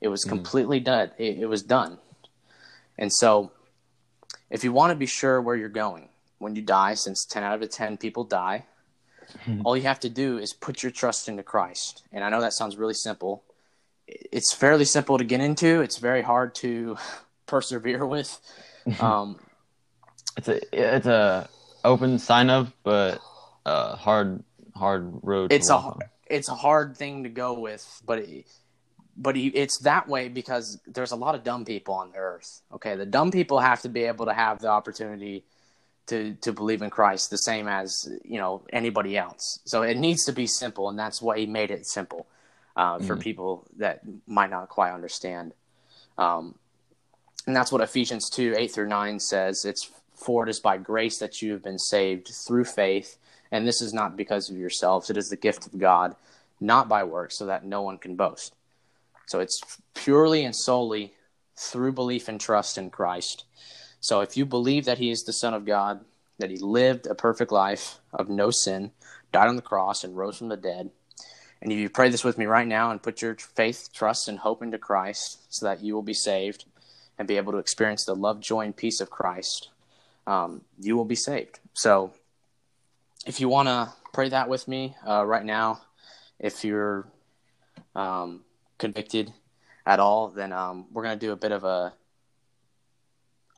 It 0.01 0.09
was 0.09 0.23
hmm. 0.23 0.31
completely 0.31 0.81
done. 0.81 1.11
It, 1.19 1.39
it 1.41 1.47
was 1.47 1.63
done. 1.63 1.99
And 2.99 3.13
so, 3.13 3.53
if 4.51 4.65
you 4.65 4.73
want 4.73 4.91
to 4.91 4.97
be 4.97 5.07
sure 5.07 5.41
where 5.41 5.57
you're 5.57 5.69
going 5.69 6.09
when 6.43 6.55
you 6.57 6.63
die, 6.63 6.95
since 6.95 7.25
10 7.25 7.43
out 7.43 7.63
of 7.63 7.71
10 7.71 7.97
people 7.97 8.25
die, 8.25 8.65
all 9.65 9.77
you 9.77 9.85
have 9.85 10.01
to 10.01 10.11
do 10.11 10.39
is 10.39 10.53
put 10.53 10.83
your 10.83 10.93
trust 10.93 11.29
into 11.29 11.43
Christ. 11.43 12.03
And 12.13 12.23
I 12.23 12.29
know 12.29 12.41
that 12.41 12.53
sounds 12.53 12.77
really 12.77 12.95
simple. 12.95 13.43
It's 14.07 14.53
fairly 14.53 14.85
simple 14.85 15.17
to 15.19 15.25
get 15.25 15.41
into, 15.41 15.81
it's 15.81 15.99
very 15.99 16.23
hard 16.23 16.55
to 16.57 16.97
persevere 17.47 18.05
with. 18.05 18.39
Um, 19.01 19.39
It's 20.37 20.49
a 20.49 20.61
it's 20.97 21.07
a 21.07 21.49
open 21.85 22.19
sign 22.19 22.51
of, 22.51 22.73
but 22.83 23.21
uh, 23.65 23.97
hard 23.97 24.43
hard 24.75 25.13
road. 25.23 25.51
to 25.51 25.57
it's 25.57 25.71
a 25.71 25.75
on. 25.77 26.01
it's 26.27 26.49
a 26.49 26.55
hard 26.55 26.97
thing 26.97 27.23
to 27.25 27.29
go 27.29 27.53
with, 27.59 28.03
but 28.05 28.19
it, 28.19 28.47
but 29.17 29.37
he, 29.37 29.49
it's 29.49 29.79
that 29.81 30.09
way 30.09 30.29
because 30.29 30.81
there's 30.87 31.13
a 31.13 31.17
lot 31.17 31.35
of 31.35 31.45
dumb 31.45 31.65
people 31.65 31.95
on 31.95 32.11
the 32.13 32.19
earth. 32.19 32.63
Okay, 32.73 32.97
the 32.97 33.07
dumb 33.07 33.31
people 33.31 33.61
have 33.61 33.83
to 33.83 33.89
be 33.89 34.05
able 34.05 34.27
to 34.27 34.33
have 34.35 34.59
the 34.61 34.69
opportunity 34.69 35.45
to 36.07 36.35
to 36.41 36.53
believe 36.53 36.83
in 36.83 36.91
Christ 36.91 37.31
the 37.31 37.39
same 37.39 37.69
as 37.69 38.09
you 38.25 38.39
know 38.39 38.63
anybody 38.73 39.17
else. 39.17 39.61
So 39.65 39.83
it 39.83 39.97
needs 39.97 40.25
to 40.25 40.33
be 40.33 40.47
simple, 40.47 40.89
and 40.89 40.99
that's 40.99 41.23
why 41.23 41.39
he 41.39 41.47
made 41.47 41.71
it 41.71 41.87
simple 41.87 42.27
uh, 42.77 42.99
for 42.99 43.17
people 43.17 43.67
that 43.79 44.01
might 44.27 44.51
not 44.51 44.69
quite 44.69 44.93
understand. 44.93 45.53
Um, 46.19 46.55
and 47.47 47.55
that's 47.57 47.73
what 47.73 47.81
Ephesians 47.81 48.31
two 48.31 48.55
eight 48.57 48.73
through 48.73 48.89
nine 48.89 49.19
says. 49.21 49.65
It's 49.65 49.91
for 50.15 50.45
it 50.45 50.51
is 50.51 50.61
by 50.61 50.77
grace 50.77 51.19
that 51.19 51.43
you 51.43 51.53
have 51.53 51.63
been 51.63 51.79
saved 51.79 52.29
through 52.47 52.65
faith, 52.65 53.19
and 53.51 53.67
this 53.67 53.83
is 53.83 53.93
not 53.93 54.17
because 54.17 54.51
of 54.51 54.57
yourselves; 54.57 55.11
it 55.11 55.17
is 55.17 55.29
the 55.29 55.37
gift 55.37 55.67
of 55.67 55.79
God, 55.79 56.15
not 56.61 56.89
by 56.89 57.05
works, 57.05 57.37
so 57.39 57.47
that 57.47 57.65
no 57.65 57.83
one 57.83 57.99
can 57.99 58.17
boast. 58.17 58.55
So 59.27 59.41
it's 59.41 59.61
purely 59.95 60.45
and 60.45 60.55
solely 60.55 61.15
through 61.57 61.93
belief 61.93 62.29
and 62.29 62.41
trust 62.41 62.77
in 62.77 62.91
Christ. 62.91 63.45
So 64.03 64.21
if 64.21 64.37
you 64.37 64.45
believe 64.45 64.85
that 64.85 64.99
He 64.99 65.11
is 65.11 65.23
the 65.23 65.33
Son 65.33 65.55
of 65.55 65.65
God, 65.65 66.05
that 66.39 66.51
He 66.51 66.59
lived 66.59 67.07
a 67.07 67.15
perfect 67.15 67.51
life 67.51 68.01
of 68.13 68.29
no 68.29 68.51
sin, 68.51 68.91
died 69.33 69.49
on 69.49 69.57
the 69.57 69.63
cross, 69.63 70.05
and 70.05 70.15
rose 70.15 70.37
from 70.37 70.49
the 70.49 70.57
dead, 70.59 70.91
and 71.63 71.71
if 71.71 71.79
you 71.79 71.89
pray 71.89 72.09
this 72.09 72.25
with 72.25 72.37
me 72.37 72.45
right 72.45 72.67
now 72.67 72.91
and 72.91 73.01
put 73.01 73.23
your 73.23 73.37
faith, 73.37 73.91
trust, 73.95 74.27
and 74.27 74.41
hope 74.41 74.63
into 74.63 74.79
Christ 74.79 75.39
so 75.49 75.65
that 75.67 75.81
you 75.81 75.95
will 75.95 76.03
be 76.03 76.13
saved 76.13 76.65
and 77.17 77.29
be 77.29 77.37
able 77.37 77.53
to 77.53 77.59
experience 77.59 78.05
the 78.05 78.17
love, 78.17 78.41
joy, 78.41 78.63
and 78.63 78.77
peace 78.77 79.01
of 79.01 79.11
Christ, 79.11 79.69
um, 80.27 80.63
you 80.81 80.97
will 80.97 81.05
be 81.05 81.15
saved. 81.15 81.61
So 81.73 82.13
if 83.27 83.41
you 83.41 83.49
want 83.49 83.69
to 83.69 83.93
pray 84.13 84.29
that 84.31 84.49
with 84.49 84.67
me 84.67 84.97
uh, 85.07 85.25
right 85.25 85.45
now, 85.45 85.83
if 86.41 86.65
you're 86.65 87.07
um, 87.95 88.41
convicted 88.79 89.33
at 89.87 90.01
all, 90.01 90.29
then 90.31 90.53
um, 90.53 90.87
we're 90.91 91.05
gonna 91.05 91.15
do 91.15 91.31
a 91.31 91.37
bit 91.37 91.53
of 91.53 91.63
a 91.63 91.93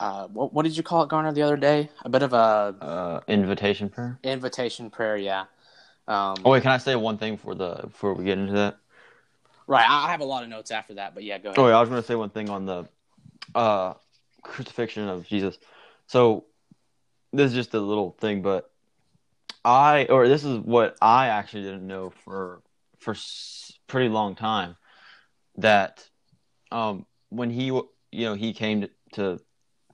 uh, 0.01 0.27
what, 0.29 0.53
what 0.53 0.63
did 0.65 0.77
you 0.77 0.83
call 0.83 1.03
it, 1.03 1.09
Garner, 1.09 1.33
the 1.33 1.43
other 1.43 1.57
day? 1.57 1.89
A 2.05 2.09
bit 2.09 2.23
of 2.23 2.33
a 2.33 2.75
Uh, 2.81 3.21
invitation 3.29 3.89
prayer. 3.89 4.19
invitation 4.23 4.91
prayer, 4.91 5.17
yeah. 5.17 5.45
Um, 6.07 6.35
Oh 6.45 6.51
wait, 6.51 6.63
can 6.63 6.73
I 6.73 6.79
say 6.79 6.97
one 6.97 7.17
thing 7.19 7.37
for 7.37 7.55
the 7.55 7.81
before 7.85 8.15
we 8.15 8.25
get 8.25 8.39
into 8.39 8.53
that? 8.55 8.77
Right, 9.67 9.87
I 9.89 10.11
have 10.11 10.21
a 10.21 10.25
lot 10.25 10.43
of 10.43 10.51
notes 10.51 10.71
after 10.71 10.95
that, 10.95 11.15
but 11.15 11.25
yeah, 11.25 11.39
go 11.39 11.49
ahead. 11.51 11.59
Oh, 11.59 11.69
yeah, 11.69 11.77
I 11.77 11.81
was 11.81 11.89
going 11.89 12.03
to 12.03 12.07
say 12.07 12.15
one 12.15 12.29
thing 12.29 12.51
on 12.51 12.67
the 12.67 12.87
uh, 13.55 13.95
crucifixion 14.43 15.09
of 15.09 15.27
Jesus. 15.27 15.57
So 16.07 16.45
this 17.33 17.51
is 17.51 17.55
just 17.55 17.73
a 17.73 17.81
little 17.81 18.11
thing, 18.21 18.43
but 18.43 18.71
I 19.65 20.05
or 20.11 20.29
this 20.29 20.45
is 20.45 20.59
what 20.59 20.97
I 21.01 21.29
actually 21.29 21.63
didn't 21.63 21.87
know 21.87 22.13
for 22.25 22.61
for 22.99 23.15
pretty 23.87 24.09
long 24.09 24.35
time 24.35 24.77
that 25.57 26.07
um, 26.71 27.07
when 27.31 27.49
he 27.49 27.67
you 27.67 27.85
know 28.13 28.35
he 28.35 28.53
came 28.53 28.83
to, 28.83 28.91
to 29.13 29.41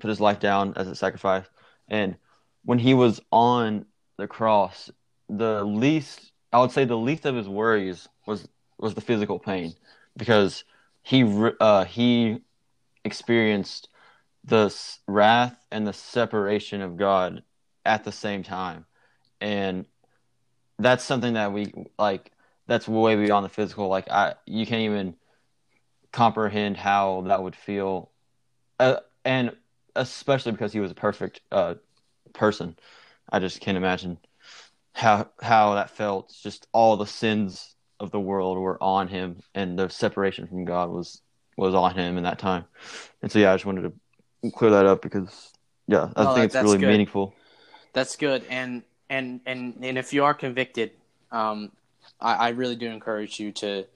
put 0.01 0.09
his 0.09 0.21
life 0.21 0.41
down 0.41 0.75
as 0.77 0.89
a 0.89 0.95
sacrifice, 0.95 1.47
and 1.89 2.17
when 2.65 2.79
he 2.79 2.95
was 2.95 3.21
on 3.31 3.87
the 4.17 4.27
cross, 4.27 4.91
the 5.29 5.65
least 5.65 6.33
I 6.53 6.61
would 6.61 6.73
say 6.73 6.85
the 6.85 6.97
least 6.97 7.27
of 7.27 7.37
his 7.37 7.49
worries 7.49 8.09
was 8.27 8.49
was 8.79 8.95
the 8.95 9.01
physical 9.01 9.39
pain 9.39 9.75
because 10.17 10.65
he 11.03 11.25
uh, 11.61 11.85
he 11.85 12.41
experienced 13.05 13.89
the 14.45 14.75
wrath 15.07 15.57
and 15.71 15.87
the 15.87 15.93
separation 15.93 16.81
of 16.81 16.97
God 16.97 17.43
at 17.85 18.05
the 18.05 18.13
same 18.13 18.43
time, 18.43 18.87
and 19.41 19.87
that's 20.79 21.05
something 21.05 21.35
that 21.35 21.53
we 21.53 21.73
like. 21.99 22.33
That's 22.67 22.87
way 22.87 23.17
beyond 23.17 23.45
the 23.45 23.49
physical. 23.49 23.89
Like 23.89 24.11
I, 24.11 24.35
you 24.47 24.67
can't 24.67 24.83
even 24.83 25.17
comprehend 26.13 26.77
how 26.77 27.23
that 27.23 27.43
would 27.43 27.57
feel, 27.57 28.11
uh, 28.79 28.97
and 29.25 29.57
especially 29.97 30.53
because 30.53 30.73
he 30.73 30.81
was 30.81 30.91
a 30.91 30.95
perfect 30.95 31.41
uh, 31.53 31.75
person. 32.35 32.77
I 33.31 33.41
just 33.41 33.61
can't 33.61 33.77
imagine 33.79 34.19
how 34.95 35.31
how 35.43 35.75
that 35.75 35.91
felt. 35.91 36.33
Just 36.43 36.67
all 36.73 36.97
the 36.97 37.07
sins 37.07 37.77
of 38.01 38.11
the 38.11 38.21
world 38.21 38.59
were 38.59 38.83
on 38.83 39.09
him, 39.09 39.41
and 39.55 39.79
the 39.79 39.89
separation 39.89 40.47
from 40.47 40.65
God 40.65 40.91
was 40.91 41.23
was 41.57 41.75
on 41.75 41.95
him 41.97 42.17
in 42.19 42.25
that 42.25 42.39
time. 42.39 42.65
And 43.23 43.31
so, 43.31 43.39
yeah, 43.39 43.53
I 43.53 43.57
just 43.57 43.67
wanted 43.67 43.83
to 43.83 44.51
clear 44.53 44.71
that 44.73 44.87
up 44.87 45.03
because, 45.03 45.53
yeah, 45.87 46.11
I 46.17 46.25
No, 46.25 46.35
think 46.35 46.55
it's 46.55 46.61
really 46.61 46.79
good. 46.79 46.89
meaningful. 46.89 47.35
That's 47.93 48.17
good, 48.17 48.45
and 48.49 48.83
and 49.09 49.41
and 49.47 49.77
and 49.83 49.99
if 49.99 50.13
you 50.13 50.25
are 50.25 50.35
convicted, 50.35 50.93
um, 51.33 51.73
I, 52.21 52.35
I 52.35 52.49
really 52.51 52.77
do 52.77 52.89
encourage 52.89 53.41
you 53.41 53.53
to 53.53 53.87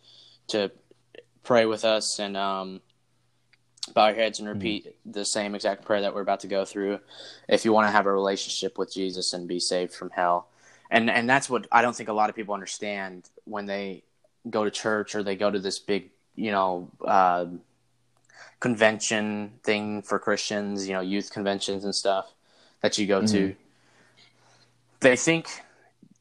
to 0.49 0.71
pray 1.45 1.67
with 1.67 1.85
us 1.85 2.19
and 2.19 2.37
um, 2.37 2.81
bow 3.93 4.09
your 4.09 4.17
heads 4.17 4.39
and 4.39 4.49
repeat 4.49 4.97
the 5.05 5.25
same 5.25 5.55
exact 5.55 5.85
prayer 5.85 6.01
that 6.01 6.15
we're 6.15 6.23
about 6.23 6.41
to 6.41 6.47
go 6.47 6.65
through. 6.65 7.01
If 7.49 7.65
you 7.65 7.73
want 7.73 7.87
to 7.87 7.93
have 7.93 8.07
a 8.07 8.13
relationship 8.13 8.79
with 8.79 8.93
Jesus 8.93 9.33
and 9.33 9.47
be 9.47 9.61
saved 9.61 9.93
from 9.93 10.11
hell, 10.11 10.49
and 10.91 11.11
and 11.11 11.29
that's 11.29 11.51
what 11.51 11.67
I 11.71 11.83
don't 11.83 11.95
think 11.95 12.09
a 12.09 12.13
lot 12.13 12.31
of 12.31 12.37
people 12.37 12.55
understand 12.55 13.29
when 13.45 13.67
they 13.67 14.05
go 14.49 14.65
to 14.65 14.71
church 14.71 15.15
or 15.15 15.23
they 15.23 15.37
go 15.37 15.51
to 15.51 15.59
this 15.59 15.79
big, 15.79 16.11
you 16.35 16.51
know. 16.51 16.91
Uh, 17.05 17.47
convention 18.61 19.53
thing 19.63 20.01
for 20.01 20.19
Christians, 20.19 20.89
you 20.89 20.95
know, 20.95 21.03
youth 21.03 21.31
conventions 21.31 21.85
and 21.85 21.95
stuff 21.95 22.33
that 22.81 22.97
you 22.97 23.07
go 23.07 23.21
to. 23.27 23.55
They 25.01 25.17
think 25.17 25.49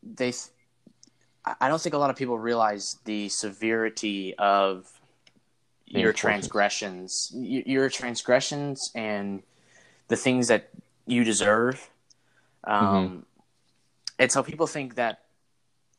they. 0.03 0.31
th- 0.31 0.49
I 1.45 1.69
don't 1.69 1.81
think 1.81 1.95
a 1.95 1.97
lot 1.97 2.09
of 2.09 2.17
people 2.17 2.37
realize 2.37 2.97
the 3.05 3.29
severity 3.29 4.33
of 4.37 4.89
your 6.01 6.13
transgressions, 6.13 7.31
your 7.33 7.89
transgressions, 7.89 8.91
and 8.95 9.43
the 10.07 10.15
things 10.15 10.47
that 10.47 10.69
you 11.05 11.23
deserve. 11.23 11.89
Um, 12.63 13.25
And 14.19 14.31
so 14.31 14.43
people 14.43 14.67
think 14.67 14.95
that 14.95 15.19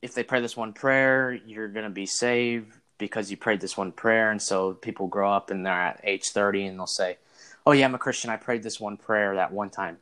if 0.03 0.15
they 0.15 0.23
pray 0.23 0.41
this 0.41 0.57
one 0.57 0.73
prayer, 0.73 1.33
you're 1.33 1.69
going 1.69 1.85
to 1.85 1.91
be 1.91 2.07
saved 2.07 2.73
because 2.99 3.31
you 3.31 3.37
prayed 3.37 3.61
this 3.61 3.77
one 3.77 3.93
prayer. 3.93 4.31
And 4.31 4.41
so 4.41 4.75
people 4.75 5.07
grow 5.09 5.33
up 5.33 5.51
and 5.51 5.65
they're 5.67 5.73
at 5.73 6.01
age 6.05 6.27
30 6.29 6.67
and 6.67 6.79
they'll 6.79 6.87
say, 6.87 7.19
Oh, 7.67 7.73
yeah, 7.73 7.87
I'm 7.87 7.95
a 7.95 7.99
Christian. 7.99 8.31
I 8.31 8.37
prayed 8.37 8.63
this 8.63 8.79
one 8.79 8.97
prayer 8.97 9.35
that 9.37 9.53
one 9.53 9.71
time. 9.71 9.99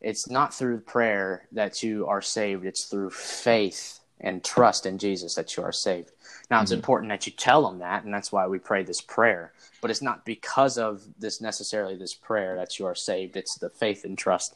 It's 0.00 0.28
not 0.28 0.52
through 0.54 0.80
prayer 0.80 1.48
that 1.52 1.82
you 1.82 2.06
are 2.06 2.20
saved, 2.20 2.64
it's 2.64 2.84
through 2.84 3.10
faith 3.10 4.00
and 4.20 4.42
trust 4.42 4.86
in 4.86 4.98
Jesus 4.98 5.34
that 5.34 5.56
you 5.56 5.62
are 5.62 5.72
saved. 5.72 6.10
Now, 6.50 6.62
it's 6.62 6.72
Mhm. 6.72 6.76
important 6.76 7.10
that 7.10 7.26
you 7.26 7.32
tell 7.32 7.68
them 7.68 7.80
that, 7.80 8.04
and 8.04 8.12
that's 8.14 8.32
why 8.32 8.46
we 8.46 8.58
pray 8.58 8.82
this 8.82 9.00
prayer. 9.00 9.52
But 9.80 9.90
it's 9.90 10.02
not 10.02 10.24
because 10.24 10.78
of 10.78 11.02
this 11.18 11.40
necessarily 11.40 11.96
this 11.96 12.14
prayer 12.14 12.56
that 12.56 12.78
you 12.78 12.86
are 12.86 12.94
saved. 12.94 13.36
It's 13.36 13.56
the 13.56 13.70
faith 13.70 14.04
and 14.04 14.16
trust 14.16 14.54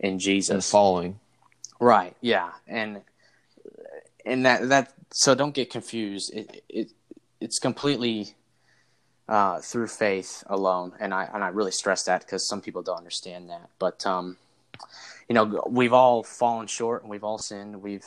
in 0.00 0.18
Jesus. 0.18 0.54
And 0.54 0.64
following. 0.64 1.20
Right. 1.78 2.16
Yeah. 2.20 2.52
And 2.66 3.02
and 4.24 4.44
that 4.44 4.68
that 4.68 4.92
so 5.12 5.34
don't 5.34 5.54
get 5.54 5.70
confused. 5.70 6.32
It 6.34 6.64
it 6.68 6.90
it's 7.40 7.58
completely 7.58 8.34
uh, 9.28 9.60
through 9.60 9.88
faith 9.88 10.44
alone, 10.46 10.94
and 11.00 11.12
I 11.12 11.28
and 11.32 11.42
I 11.44 11.48
really 11.48 11.72
stress 11.72 12.04
that 12.04 12.22
because 12.22 12.46
some 12.46 12.60
people 12.60 12.82
don't 12.82 12.98
understand 12.98 13.50
that. 13.50 13.68
But 13.78 14.06
um, 14.06 14.36
you 15.28 15.34
know, 15.34 15.64
we've 15.68 15.92
all 15.92 16.22
fallen 16.22 16.66
short 16.66 17.02
and 17.02 17.10
we've 17.10 17.24
all 17.24 17.38
sinned. 17.38 17.82
We've 17.82 18.06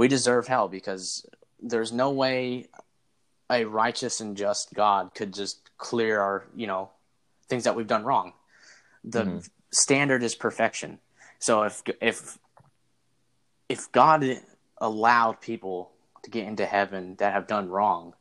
we 0.00 0.08
deserve 0.08 0.46
hell 0.46 0.66
because 0.66 1.26
there's 1.60 1.92
no 1.92 2.10
way 2.10 2.64
a 3.50 3.66
righteous 3.66 4.22
and 4.22 4.34
just 4.34 4.72
God 4.72 5.14
could 5.14 5.34
just 5.34 5.68
clear 5.76 6.18
our 6.18 6.46
you 6.56 6.66
know 6.66 6.88
things 7.50 7.64
that 7.64 7.76
we've 7.76 7.86
done 7.86 8.04
wrong. 8.04 8.32
The 9.04 9.24
Mhm. 9.24 9.50
standard 9.70 10.22
is 10.22 10.34
perfection. 10.34 11.00
So 11.38 11.64
if 11.64 11.82
if 12.00 12.38
if 13.68 13.92
God 13.92 14.24
allowed 14.78 15.42
people 15.42 15.92
to 16.22 16.30
get 16.30 16.46
into 16.46 16.64
heaven 16.64 17.16
that 17.16 17.34
have 17.34 17.46
done 17.46 17.68
wrong, 17.68 18.14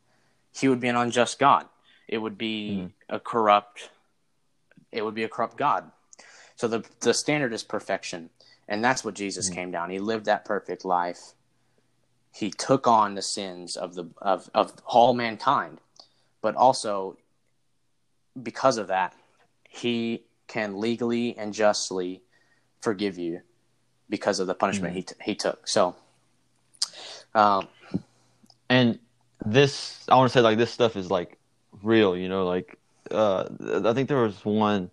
he 0.52 0.68
would 0.68 0.82
be 0.82 0.90
an 0.90 0.98
unjust 0.98 1.40
God. 1.40 1.70
It 2.10 2.18
would 2.18 2.38
be 2.38 2.58
Mhm. 2.76 2.92
a 3.08 3.22
corrupt 3.22 3.90
it 4.92 5.06
would 5.06 5.16
be 5.16 5.24
a 5.24 5.30
corrupt 5.30 5.56
God. 5.56 5.94
So 6.58 6.68
the 6.68 6.84
the 7.00 7.14
standard 7.14 7.54
is 7.54 7.64
perfection. 7.64 8.32
And 8.68 8.84
that's 8.84 9.06
what 9.06 9.16
Jesus 9.16 9.50
Mhm. 9.50 9.56
came 9.56 9.72
down. 9.72 9.90
He 9.90 10.00
lived 10.00 10.26
that 10.26 10.44
perfect 10.44 10.84
life. 10.84 11.36
He 12.32 12.52
took 12.52 12.88
on 12.88 13.16
the 13.16 13.22
sins 13.22 13.76
of 13.76 13.96
the 13.96 14.10
of, 14.22 14.50
of 14.54 14.74
all 14.86 15.14
mankind. 15.14 15.80
But 16.42 16.56
also 16.56 17.18
because 18.42 18.78
of 18.78 18.88
that, 18.88 19.14
he 19.68 20.24
can 20.48 20.80
legally 20.80 21.38
and 21.38 21.54
justly 21.54 22.22
forgive 22.82 23.18
you 23.18 23.42
because 24.10 24.40
of 24.40 24.48
the 24.48 24.56
punishment 24.56 24.96
he, 24.96 25.02
t- 25.04 25.16
he 25.24 25.36
took. 25.36 25.68
So, 25.68 25.96
um, 27.36 27.68
and 28.70 29.00
this 29.46 30.06
i 30.10 30.16
want 30.16 30.30
to 30.30 30.38
say 30.38 30.42
like 30.42 30.58
this 30.58 30.72
stuff 30.72 30.96
is 30.96 31.10
like 31.10 31.38
real 31.82 32.16
you 32.16 32.28
know 32.28 32.46
like 32.46 32.78
uh 33.12 33.46
i 33.86 33.94
think 33.94 34.10
there 34.10 34.22
was 34.22 34.44
one 34.44 34.92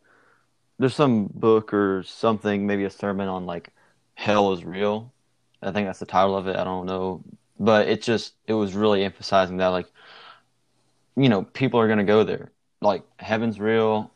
there's 0.78 0.95
some 0.95 1.26
book 1.35 1.73
or 1.75 2.02
something 2.05 2.66
maybe 2.66 2.85
a 2.85 2.90
sermon 2.90 3.28
on 3.28 3.47
like 3.47 3.71
hell 4.14 4.52
is 4.52 4.64
real 4.64 5.12
i 5.66 5.73
think 5.73 5.87
that's 5.87 5.99
the 5.99 6.06
title 6.06 6.37
of 6.37 6.46
it 6.46 6.56
i 6.56 6.64
don't 6.64 6.87
know 6.87 7.23
but 7.58 7.88
it 7.88 8.02
just 8.02 8.35
it 8.46 8.54
was 8.54 8.75
really 8.75 9.04
emphasizing 9.04 9.58
that 9.58 9.68
like 9.68 9.90
you 11.16 11.28
know 11.28 11.42
people 11.42 11.80
are 11.80 11.87
going 11.87 11.99
to 11.99 12.04
go 12.04 12.25
there 12.25 12.52
like 12.80 13.02
heaven's 13.18 13.58
real 13.58 14.11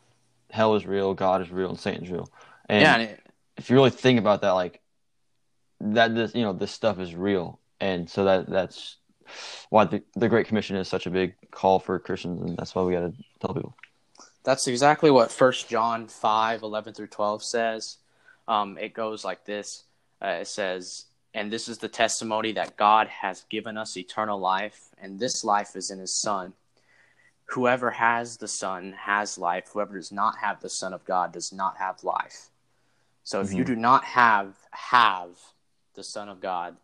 hell 0.49 0.75
is 0.75 0.85
real 0.85 1.13
god 1.13 1.41
is 1.41 1.51
real 1.51 1.69
and 1.69 1.79
satan's 1.79 2.09
real 2.09 2.29
and 2.71 2.81
yeah, 2.81 2.97
it, 2.97 3.21
if 3.57 3.69
you 3.69 3.75
really 3.75 3.89
think 3.89 4.17
about 4.17 4.41
that, 4.41 4.51
like 4.51 4.79
that, 5.81 6.15
this 6.15 6.33
you 6.33 6.41
know, 6.41 6.53
this 6.53 6.71
stuff 6.71 6.99
is 6.99 7.13
real, 7.13 7.59
and 7.79 8.09
so 8.09 8.23
that 8.25 8.49
that's 8.49 8.97
why 9.69 9.85
the 9.85 10.01
the 10.15 10.29
Great 10.29 10.47
Commission 10.47 10.75
is 10.77 10.87
such 10.87 11.05
a 11.05 11.09
big 11.09 11.35
call 11.51 11.79
for 11.79 11.99
Christians, 11.99 12.41
and 12.41 12.57
that's 12.57 12.73
why 12.73 12.83
we 12.83 12.93
got 12.93 13.01
to 13.01 13.13
tell 13.39 13.53
people. 13.53 13.75
that's 14.43 14.67
exactly 14.67 15.11
what 15.11 15.31
First 15.31 15.69
John 15.69 16.07
5, 16.07 16.63
11 16.63 16.93
through 16.93 17.07
12 17.07 17.43
says. 17.43 17.97
Um, 18.47 18.77
it 18.77 18.93
goes 18.93 19.23
like 19.23 19.45
this. 19.45 19.83
Uh, 20.21 20.39
it 20.41 20.47
says, 20.47 21.05
and 21.33 21.51
this 21.51 21.67
is 21.69 21.77
the 21.77 21.87
testimony 21.87 22.51
that 22.53 22.77
God 22.77 23.07
has 23.07 23.45
given 23.49 23.77
us 23.77 23.97
eternal 23.97 24.39
life, 24.39 24.89
and 25.01 25.19
this 25.19 25.43
life 25.43 25.75
is 25.75 25.89
in 25.89 25.99
his 25.99 26.13
Son. 26.13 26.53
Whoever 27.45 27.91
has 27.91 28.37
the 28.37 28.47
Son 28.47 28.93
has 28.93 29.37
life. 29.37 29.69
Whoever 29.73 29.95
does 29.95 30.11
not 30.11 30.37
have 30.37 30.61
the 30.61 30.69
Son 30.69 30.93
of 30.93 31.03
God 31.05 31.33
does 31.33 31.51
not 31.51 31.77
have 31.77 32.03
life. 32.03 32.49
So 33.23 33.41
if 33.41 33.53
you 33.53 33.63
Mhm. 33.63 33.67
do 33.67 33.75
not 33.75 34.03
have 34.05 34.55
have 34.71 35.37
the 35.93 36.03
Son 36.03 36.29
of 36.29 36.39
God, 36.41 36.77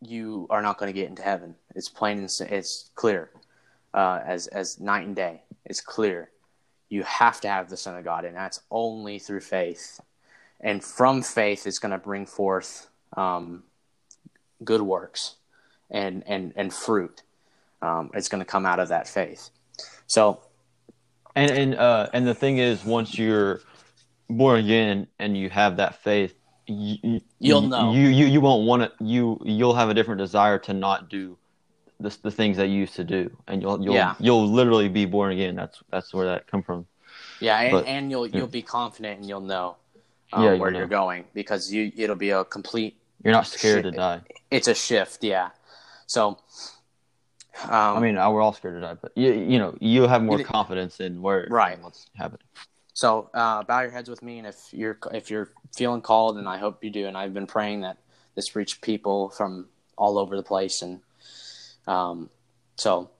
you 0.00 0.46
are 0.50 0.62
not 0.62 0.78
going 0.78 0.88
to 0.88 0.98
get 0.98 1.08
into 1.08 1.22
heaven. 1.22 1.56
It's 1.74 1.88
plain 1.88 2.18
and 2.18 2.30
it's 2.50 2.90
clear, 2.94 3.30
uh, 3.92 4.20
as 4.24 4.46
as 4.48 4.80
night 4.80 5.06
and 5.06 5.14
day. 5.14 5.44
It's 5.64 5.80
clear. 5.80 6.32
You 6.88 7.02
have 7.04 7.40
to 7.42 7.48
have 7.48 7.68
the 7.68 7.76
Son 7.76 7.96
of 7.96 8.04
God, 8.04 8.24
and 8.24 8.34
that's 8.36 8.60
only 8.70 9.18
through 9.18 9.40
faith. 9.40 10.00
And 10.60 10.82
from 10.82 11.22
faith, 11.22 11.66
it's 11.66 11.78
going 11.78 11.92
to 11.92 11.98
bring 11.98 12.26
forth 12.26 12.89
um, 13.20 13.62
good 14.64 14.82
works 14.82 15.36
and 15.90 16.22
and 16.26 16.52
and 16.56 16.72
fruit. 16.72 17.22
Um, 17.82 18.10
it's 18.14 18.28
going 18.28 18.40
to 18.40 18.50
come 18.54 18.66
out 18.66 18.78
of 18.78 18.88
that 18.88 19.08
faith. 19.08 19.50
So, 20.06 20.40
and 21.34 21.50
and 21.50 21.74
uh, 21.74 22.08
and 22.12 22.26
the 22.26 22.34
thing 22.34 22.58
is, 22.58 22.84
once 22.84 23.18
you're 23.18 23.60
born 24.28 24.60
again 24.60 25.06
and 25.18 25.36
you 25.36 25.50
have 25.50 25.76
that 25.78 26.02
faith, 26.02 26.34
you, 26.66 27.20
You'll 27.38 27.62
know. 27.62 27.92
You 27.92 28.08
you 28.08 28.26
you 28.26 28.40
won't 28.40 28.66
want 28.66 28.82
to. 28.82 29.04
You 29.04 29.40
you'll 29.44 29.74
have 29.74 29.88
a 29.88 29.94
different 29.94 30.18
desire 30.18 30.58
to 30.60 30.72
not 30.74 31.08
do 31.08 31.36
the 31.98 32.16
the 32.22 32.30
things 32.30 32.56
that 32.58 32.66
you 32.68 32.76
used 32.80 32.96
to 32.96 33.04
do, 33.04 33.30
and 33.48 33.62
you'll 33.62 33.82
you'll 33.82 33.94
Yeah. 33.94 34.14
you'll 34.18 34.46
literally 34.48 34.88
be 34.88 35.06
born 35.06 35.32
again. 35.32 35.56
That's 35.56 35.82
that's 35.90 36.12
where 36.14 36.26
that 36.26 36.46
come 36.46 36.62
from. 36.62 36.86
yeah, 37.40 37.58
and, 37.60 37.72
But- 37.72 37.86
and 37.86 38.10
you'll 38.10 38.26
you'll 38.26 38.46
be 38.46 38.62
confident 38.62 39.20
and 39.20 39.28
you'll 39.28 39.40
know 39.40 39.76
um, 40.32 40.44
Yeah, 40.44 40.54
where 40.54 40.70
you'll 40.70 40.80
you're 40.80 40.88
going 40.88 41.24
because 41.32 41.72
you 41.72 41.90
it'll 41.96 42.14
be 42.28 42.30
a 42.30 42.44
complete 42.44 42.99
You're 43.22 43.32
not 43.32 43.46
scared 43.46 43.82
to 43.84 43.90
die. 43.90 44.22
it's 44.50 44.68
a 44.68 44.74
shift, 44.74 45.22
yeah. 45.24 45.50
So, 46.06 46.38
um, 47.64 47.70
I 47.96 48.00
mean, 48.00 48.14
we're 48.16 48.40
all 48.40 48.52
scared 48.52 48.74
to 48.74 48.80
die, 48.80 48.94
but 49.00 49.12
you 49.16 49.32
you 49.32 49.58
know 49.58 49.76
you'll 49.80 50.08
have 50.08 50.22
more 50.22 50.38
You- 50.38 50.44
confidence 50.44 51.00
in 51.00 51.20
where 51.22 51.46
Right. 51.50 51.80
what's 51.82 52.06
happening. 52.16 52.46
So 52.94 53.30
uh, 53.34 53.62
bow 53.64 53.80
your 53.82 53.90
heads 53.90 54.08
with 54.08 54.22
me, 54.22 54.38
and 54.38 54.46
if 54.46 54.72
you're 54.72 54.98
if 55.12 55.30
you're 55.30 55.52
feeling 55.76 56.00
called, 56.02 56.38
and 56.38 56.48
I 56.48 56.58
hope 56.58 56.82
you 56.84 56.90
do, 56.90 57.06
and 57.06 57.16
I've 57.16 57.34
been 57.34 57.46
praying 57.46 57.82
that 57.82 57.98
this 58.34 58.54
reach 58.56 58.80
people 58.80 59.30
from 59.30 59.68
all 59.96 60.18
over 60.18 60.36
the 60.36 60.42
place, 60.42 60.82
and 60.82 61.00
um, 61.86 62.30
so 62.76 63.10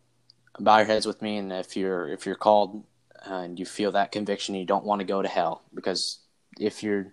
bow 0.58 0.78
your 0.78 0.86
heads 0.86 1.06
with 1.06 1.20
me, 1.22 1.36
and 1.38 1.52
if 1.52 1.76
you're 1.76 2.08
if 2.08 2.26
you're 2.26 2.34
called 2.34 2.84
uh, 3.28 3.34
and 3.34 3.58
you 3.58 3.66
feel 3.66 3.92
that 3.92 4.12
conviction, 4.12 4.54
you 4.54 4.64
don't 4.64 4.84
want 4.84 5.00
to 5.00 5.04
go 5.06 5.20
to 5.22 5.28
hell 5.28 5.62
because 5.74 6.18
if 6.58 6.82
you're 6.82 7.12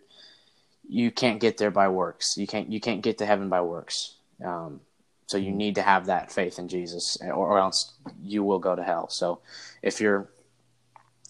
you 0.89 1.11
can't 1.11 1.39
get 1.39 1.57
there 1.57 1.71
by 1.71 1.89
works, 1.89 2.37
you 2.37 2.47
can't 2.47 2.71
you 2.71 2.79
can't 2.79 3.01
get 3.01 3.17
to 3.19 3.25
heaven 3.25 3.49
by 3.49 3.61
works. 3.61 4.15
Um, 4.43 4.81
so 5.25 5.37
you 5.37 5.51
need 5.51 5.75
to 5.75 5.81
have 5.81 6.05
that 6.05 6.31
faith 6.31 6.57
in 6.57 6.69
Jesus, 6.69 7.17
or, 7.21 7.33
or 7.33 7.59
else 7.59 7.93
you 8.23 8.43
will 8.43 8.59
go 8.59 8.75
to 8.75 8.83
hell. 8.83 9.09
So 9.09 9.39
if 9.81 9.99
you're 9.99 10.29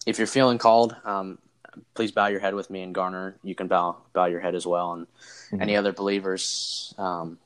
if 0.06 0.18
you're 0.20 0.28
feeling 0.28 0.58
called, 0.60 0.96
um, 1.04 1.40
please 1.96 2.12
bow 2.12 2.28
your 2.28 2.40
head 2.40 2.54
with 2.54 2.70
me, 2.70 2.84
and 2.84 2.94
Garner, 2.94 3.38
you 3.44 3.56
can 3.56 3.68
bow 3.68 3.98
bow 4.14 4.26
your 4.26 4.40
head 4.40 4.56
as 4.56 4.66
well, 4.68 4.94
and 4.94 5.08
Mhm. 5.52 5.62
any 5.62 5.76
other 5.76 5.94
believers 5.94 6.94
um, 6.98 7.40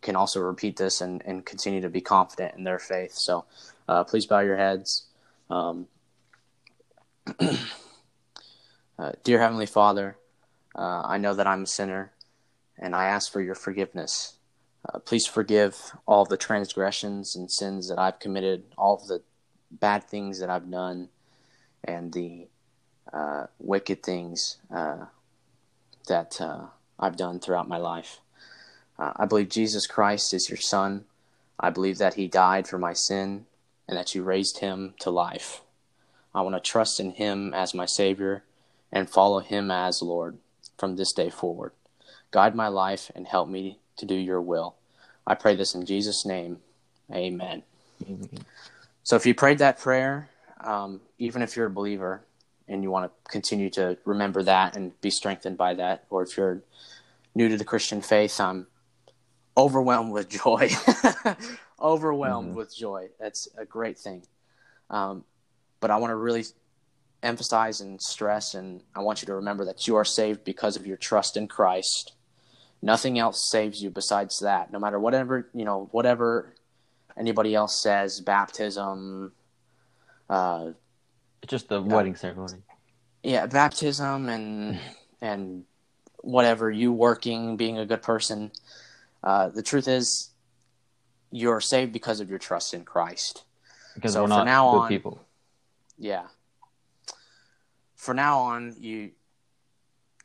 can 0.00 0.16
also 0.16 0.40
repeat 0.40 0.76
this 0.76 1.00
and, 1.00 1.22
and 1.24 1.46
continue 1.46 1.80
to 1.82 1.88
be 1.88 2.00
confident 2.00 2.56
in 2.56 2.64
their 2.64 2.78
faith. 2.78 3.12
So, 3.12 3.44
uh, 3.86 4.02
please 4.04 4.26
bow 4.26 4.40
your 4.40 4.56
heads. 4.56 5.06
Um, 5.48 5.86
uh, 8.98 9.12
dear 9.22 9.38
Heavenly 9.38 9.66
Father, 9.66 10.16
uh, 10.74 11.02
I 11.04 11.18
know 11.18 11.34
that 11.34 11.46
I'm 11.46 11.64
a 11.64 11.66
sinner, 11.66 12.12
and 12.78 12.94
I 12.94 13.06
ask 13.06 13.30
for 13.30 13.40
your 13.40 13.54
forgiveness. 13.54 14.36
Uh, 14.88 14.98
please 14.98 15.26
forgive 15.26 15.92
all 16.06 16.24
the 16.24 16.36
transgressions 16.36 17.36
and 17.36 17.50
sins 17.50 17.88
that 17.88 17.98
I've 17.98 18.18
committed, 18.18 18.64
all 18.76 18.96
the 18.96 19.22
bad 19.70 20.04
things 20.04 20.40
that 20.40 20.50
I've 20.50 20.70
done 20.70 21.08
and 21.84 22.12
the 22.12 22.48
uh, 23.12 23.46
wicked 23.58 24.02
things 24.02 24.58
uh, 24.74 25.06
that 26.08 26.40
uh, 26.40 26.66
I've 26.98 27.16
done 27.16 27.38
throughout 27.40 27.68
my 27.68 27.78
life. 27.78 28.20
Uh, 28.98 29.12
I 29.16 29.26
believe 29.26 29.48
Jesus 29.48 29.86
Christ 29.86 30.34
is 30.34 30.48
your 30.48 30.58
Son. 30.58 31.04
I 31.58 31.70
believe 31.70 31.98
that 31.98 32.14
He 32.14 32.28
died 32.28 32.66
for 32.66 32.78
my 32.78 32.92
sin 32.92 33.46
and 33.88 33.96
that 33.96 34.14
you 34.14 34.22
raised 34.22 34.58
Him 34.58 34.94
to 35.00 35.10
life. 35.10 35.60
I 36.34 36.40
want 36.42 36.54
to 36.54 36.60
trust 36.60 36.98
in 36.98 37.12
Him 37.12 37.52
as 37.54 37.74
my 37.74 37.86
Savior 37.86 38.44
and 38.90 39.08
follow 39.08 39.40
Him 39.40 39.70
as 39.70 40.02
Lord 40.02 40.38
from 40.82 40.96
this 40.96 41.12
day 41.12 41.30
forward. 41.30 41.70
Guide 42.32 42.56
my 42.56 42.66
life 42.66 43.12
and 43.14 43.24
help 43.28 43.48
me 43.48 43.78
to 43.96 44.04
do 44.04 44.16
your 44.16 44.40
will. 44.40 44.74
I 45.24 45.36
pray 45.36 45.54
this 45.54 45.76
in 45.76 45.86
Jesus' 45.86 46.26
name. 46.26 46.58
Amen. 47.12 47.62
So 49.04 49.14
if 49.14 49.24
you 49.24 49.32
prayed 49.32 49.58
that 49.58 49.78
prayer, 49.78 50.28
um, 50.60 51.00
even 51.20 51.40
if 51.40 51.54
you're 51.54 51.66
a 51.66 51.70
believer 51.70 52.24
and 52.66 52.82
you 52.82 52.90
want 52.90 53.04
to 53.08 53.30
continue 53.30 53.70
to 53.70 53.96
remember 54.04 54.42
that 54.42 54.74
and 54.74 55.00
be 55.00 55.08
strengthened 55.10 55.56
by 55.56 55.74
that, 55.74 56.02
or 56.10 56.24
if 56.24 56.36
you're 56.36 56.62
new 57.36 57.48
to 57.48 57.56
the 57.56 57.64
Christian 57.64 58.02
faith, 58.02 58.40
I'm 58.40 58.66
overwhelmed 59.56 60.10
with 60.10 60.28
joy. 60.30 60.68
overwhelmed 61.80 62.54
Mhm. 62.54 62.56
with 62.56 62.74
joy. 62.74 63.10
That's 63.20 63.46
a 63.56 63.64
great 63.64 64.00
thing. 64.00 64.22
Um, 64.90 65.24
but 65.78 65.92
I 65.92 65.96
want 65.98 66.10
to 66.10 66.16
really 66.16 66.44
emphasize 67.22 67.80
and 67.80 68.00
stress, 68.00 68.54
and 68.54 68.82
I 68.94 69.00
want 69.00 69.22
you 69.22 69.26
to 69.26 69.34
remember 69.34 69.64
that 69.66 69.86
you 69.86 69.96
are 69.96 70.04
saved 70.04 70.44
because 70.44 70.76
of 70.76 70.86
your 70.86 70.96
trust 70.96 71.36
in 71.36 71.48
Christ. 71.48 72.12
Nothing 72.82 73.18
else 73.18 73.48
saves 73.48 73.82
you 73.82 73.90
besides 73.90 74.40
that. 74.40 74.72
No 74.72 74.78
matter 74.78 74.98
whatever 74.98 75.48
you 75.54 75.64
know, 75.64 75.88
whatever 75.92 76.52
anybody 77.16 77.54
else 77.54 77.80
says, 77.80 78.20
baptism, 78.20 79.32
uh, 80.28 80.70
just 81.46 81.68
the 81.68 81.80
wedding 81.80 82.16
ceremony. 82.16 82.58
yeah, 83.22 83.46
baptism 83.46 84.28
and 84.28 84.78
and 85.20 85.64
whatever 86.22 86.70
you 86.70 86.92
working, 86.92 87.56
being 87.56 87.78
a 87.78 87.86
good 87.86 88.02
person. 88.02 88.50
Uh, 89.22 89.48
the 89.48 89.62
truth 89.62 89.86
is, 89.86 90.30
you're 91.30 91.60
saved 91.60 91.92
because 91.92 92.18
of 92.20 92.28
your 92.30 92.38
trust 92.38 92.74
in 92.74 92.84
Christ. 92.84 93.44
Because 93.94 94.14
So 94.14 94.22
we're 94.22 94.28
not 94.28 94.44
now 94.46 94.70
good 94.72 94.78
on- 94.78 94.88
people. 94.88 95.20
Yeah. 95.98 96.24
For 98.02 98.14
now 98.14 98.40
on, 98.40 98.74
you 98.80 99.12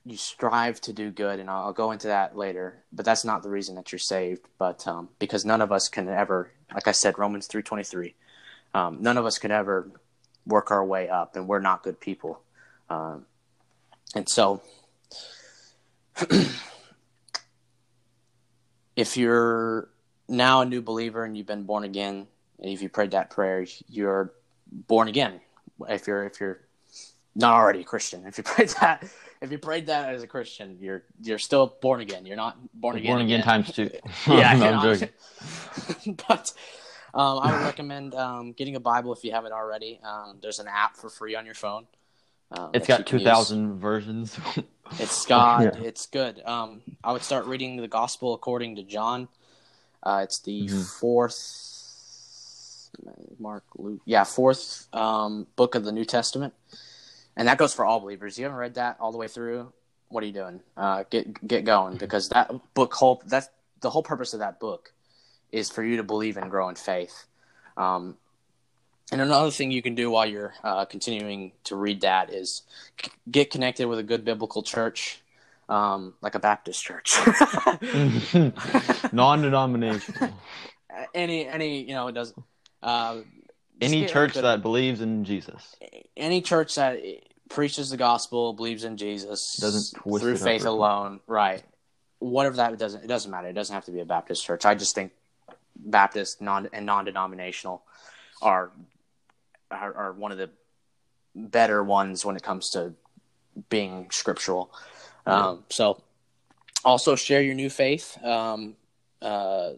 you 0.03 0.17
strive 0.17 0.81
to 0.81 0.93
do 0.93 1.11
good, 1.11 1.39
and 1.39 1.47
I'll, 1.47 1.73
go 1.73 1.91
into 1.91 2.07
that 2.07 2.35
later. 2.35 2.81
But 2.91 3.05
that's 3.05 3.23
not 3.23 3.43
the 3.43 3.51
reason 3.51 3.75
that 3.75 3.91
you're 3.91 3.99
saved. 3.99 4.47
But 4.57 4.87
um, 4.87 5.09
because 5.19 5.45
none 5.45 5.61
of 5.61 5.71
us 5.71 5.87
can 5.87 6.09
ever, 6.09 6.49
like 6.73 6.87
I 6.87 6.91
said, 6.91 7.19
Romans 7.19 7.45
three 7.45 7.61
twenty 7.61 7.83
three, 7.83 8.15
um, 8.73 8.97
none 9.01 9.15
of 9.15 9.27
us 9.27 9.37
can 9.37 9.51
ever 9.51 9.91
work 10.47 10.71
our 10.71 10.83
way 10.83 11.07
up, 11.07 11.35
and 11.35 11.47
we're 11.47 11.59
not 11.59 11.83
good 11.83 11.99
people. 11.99 12.41
Um, 12.89 13.27
and 14.15 14.27
so, 14.27 14.63
if 18.95 19.17
you're 19.17 19.89
now 20.27 20.61
a 20.61 20.65
new 20.65 20.81
believer 20.81 21.23
and 21.23 21.37
you've 21.37 21.45
been 21.45 21.65
born 21.65 21.83
again, 21.83 22.25
and 22.57 22.71
if 22.71 22.81
you 22.81 22.89
prayed 22.89 23.11
that 23.11 23.29
prayer, 23.29 23.67
you're 23.87 24.33
born 24.71 25.09
again. 25.09 25.41
If 25.87 26.07
you're 26.07 26.23
if 26.23 26.39
you're 26.39 26.66
not 27.37 27.53
already 27.53 27.81
a 27.81 27.83
Christian, 27.83 28.25
if 28.25 28.37
you 28.37 28.43
prayed 28.43 28.69
that, 28.81 29.05
if 29.41 29.51
you 29.51 29.57
prayed 29.59 29.85
that 29.87 30.13
as 30.13 30.23
a 30.23 30.27
Christian, 30.27 30.77
you're 30.81 31.03
you're 31.21 31.37
still 31.37 31.77
born 31.81 32.01
again. 32.01 32.25
You're 32.25 32.35
not 32.35 32.57
born 32.73 32.97
again. 32.97 33.11
Born 33.11 33.21
again 33.21 33.43
times 33.43 33.71
two. 33.71 33.89
yeah, 34.27 34.53
No, 34.53 34.71
I'm 34.71 34.81
joking. 34.81 36.15
but 36.27 36.51
um, 37.13 37.39
I 37.39 37.53
would 37.53 37.63
recommend 37.63 38.15
um, 38.15 38.51
getting 38.53 38.75
a 38.75 38.79
Bible 38.79 39.13
if 39.13 39.23
you 39.23 39.31
haven't 39.31 39.53
already. 39.53 39.99
Um, 40.03 40.39
there's 40.41 40.59
an 40.59 40.67
app 40.67 40.97
for 40.97 41.09
free 41.09 41.35
on 41.35 41.45
your 41.45 41.55
phone. 41.55 41.87
Um, 42.51 42.71
It's 42.73 42.87
got 42.87 43.05
two 43.05 43.19
thousand 43.19 43.79
versions. 43.79 44.37
It's 44.99 45.25
God. 45.25 45.75
Yeah. 45.75 45.83
It's 45.83 46.07
good. 46.07 46.41
Um, 46.43 46.81
I 47.03 47.11
would 47.11 47.21
start 47.21 47.45
reading 47.45 47.77
the 47.77 47.87
Gospel 47.87 48.33
according 48.33 48.77
to 48.77 48.83
John. 48.83 49.27
Uh, 50.01 50.21
it's 50.23 50.39
the 50.39 50.63
Mhm. 50.67 50.85
fourth, 50.99 52.89
Mark, 53.37 53.63
Luke, 53.75 54.01
yeah, 54.05 54.23
fourth 54.23 54.87
um, 54.93 55.45
book 55.55 55.75
of 55.75 55.83
the 55.83 55.91
New 55.91 56.05
Testament, 56.05 56.53
and 57.37 57.47
that 57.47 57.57
goes 57.57 57.73
for 57.73 57.85
all 57.85 58.01
believers. 58.01 58.37
You 58.37 58.45
haven't 58.45 58.57
read 58.57 58.73
that 58.75 58.97
all 58.99 59.13
the 59.13 59.17
way 59.17 59.27
through? 59.29 59.71
What 60.09 60.23
are 60.23 60.27
you 60.27 60.33
doing? 60.33 60.59
Uh, 60.75 61.03
get 61.09 61.47
get 61.47 61.63
going 61.63 61.97
because 61.97 62.29
that 62.29 62.51
book 62.73 62.93
whole 62.93 63.21
that's 63.25 63.49
the 63.79 63.89
whole 63.89 64.03
purpose 64.03 64.33
of 64.33 64.39
that 64.39 64.59
book 64.59 64.91
is 65.51 65.69
for 65.69 65.83
you 65.83 65.97
to 65.97 66.03
believe 66.03 66.35
and 66.35 66.49
grow 66.49 66.67
in 66.67 66.75
faith. 66.75 67.25
Um, 67.77 68.17
and 69.11 69.21
another 69.21 69.51
thing 69.51 69.71
you 69.71 69.81
can 69.81 69.95
do 69.95 70.09
while 70.09 70.25
you're 70.25 70.53
uh, 70.63 70.83
continuing 70.85 71.53
to 71.65 71.75
read 71.75 72.01
that 72.01 72.33
is 72.33 72.63
c- 73.01 73.11
get 73.29 73.51
connected 73.51 73.87
with 73.87 73.99
a 73.99 74.03
good 74.03 74.25
biblical 74.25 74.63
church, 74.63 75.21
um, 75.69 76.15
like 76.21 76.35
a 76.35 76.39
Baptist 76.39 76.83
church. 76.83 77.15
Non-denominational. 79.13 80.33
any, 81.13 81.47
any, 81.47 81.83
you 81.83 81.93
know, 81.93 82.07
it 82.07 82.13
does. 82.13 82.33
Uh, 82.83 83.19
Any 83.81 84.05
church 84.05 84.33
that 84.33 84.61
believes 84.61 85.01
in 85.01 85.23
Jesus. 85.23 85.75
any 86.15 86.41
church 86.41 86.75
that 86.75 86.99
preaches 87.49 87.89
the 87.89 87.97
gospel, 87.97 88.53
believes 88.53 88.83
in 88.83 88.97
Jesus, 88.97 89.57
Doesn't 89.57 90.01
twist 90.01 90.23
through 90.23 90.37
faith 90.37 90.65
alone, 90.65 91.19
right? 91.27 91.63
Whatever 92.19 92.57
that 92.57 92.73
it 92.73 92.79
doesn't 92.79 93.03
it 93.03 93.07
doesn't 93.07 93.29
matter. 93.29 93.47
It 93.47 93.53
doesn't 93.53 93.73
have 93.73 93.85
to 93.85 93.91
be 93.91 93.99
a 93.99 94.05
Baptist 94.05 94.43
church. 94.43 94.65
I 94.65 94.73
just 94.73 94.95
think 94.95 95.11
Baptist 95.75 96.41
non 96.41 96.69
and 96.73 96.85
non-denominational 96.85 97.83
are, 98.41 98.71
are 99.69 99.93
are 99.93 100.13
one 100.13 100.31
of 100.31 100.39
the 100.39 100.49
better 101.35 101.83
ones 101.83 102.25
when 102.25 102.35
it 102.35 102.41
comes 102.41 102.71
to 102.71 102.93
being 103.69 104.07
scriptural. 104.11 104.71
Um, 105.25 105.63
so, 105.69 106.01
also 106.83 107.15
share 107.15 107.41
your 107.41 107.53
new 107.53 107.69
faith. 107.69 108.17
Um, 108.23 108.75
uh, 109.21 109.71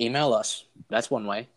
email 0.00 0.32
us. 0.32 0.64
That's 0.88 1.10
one 1.10 1.26
way. 1.26 1.48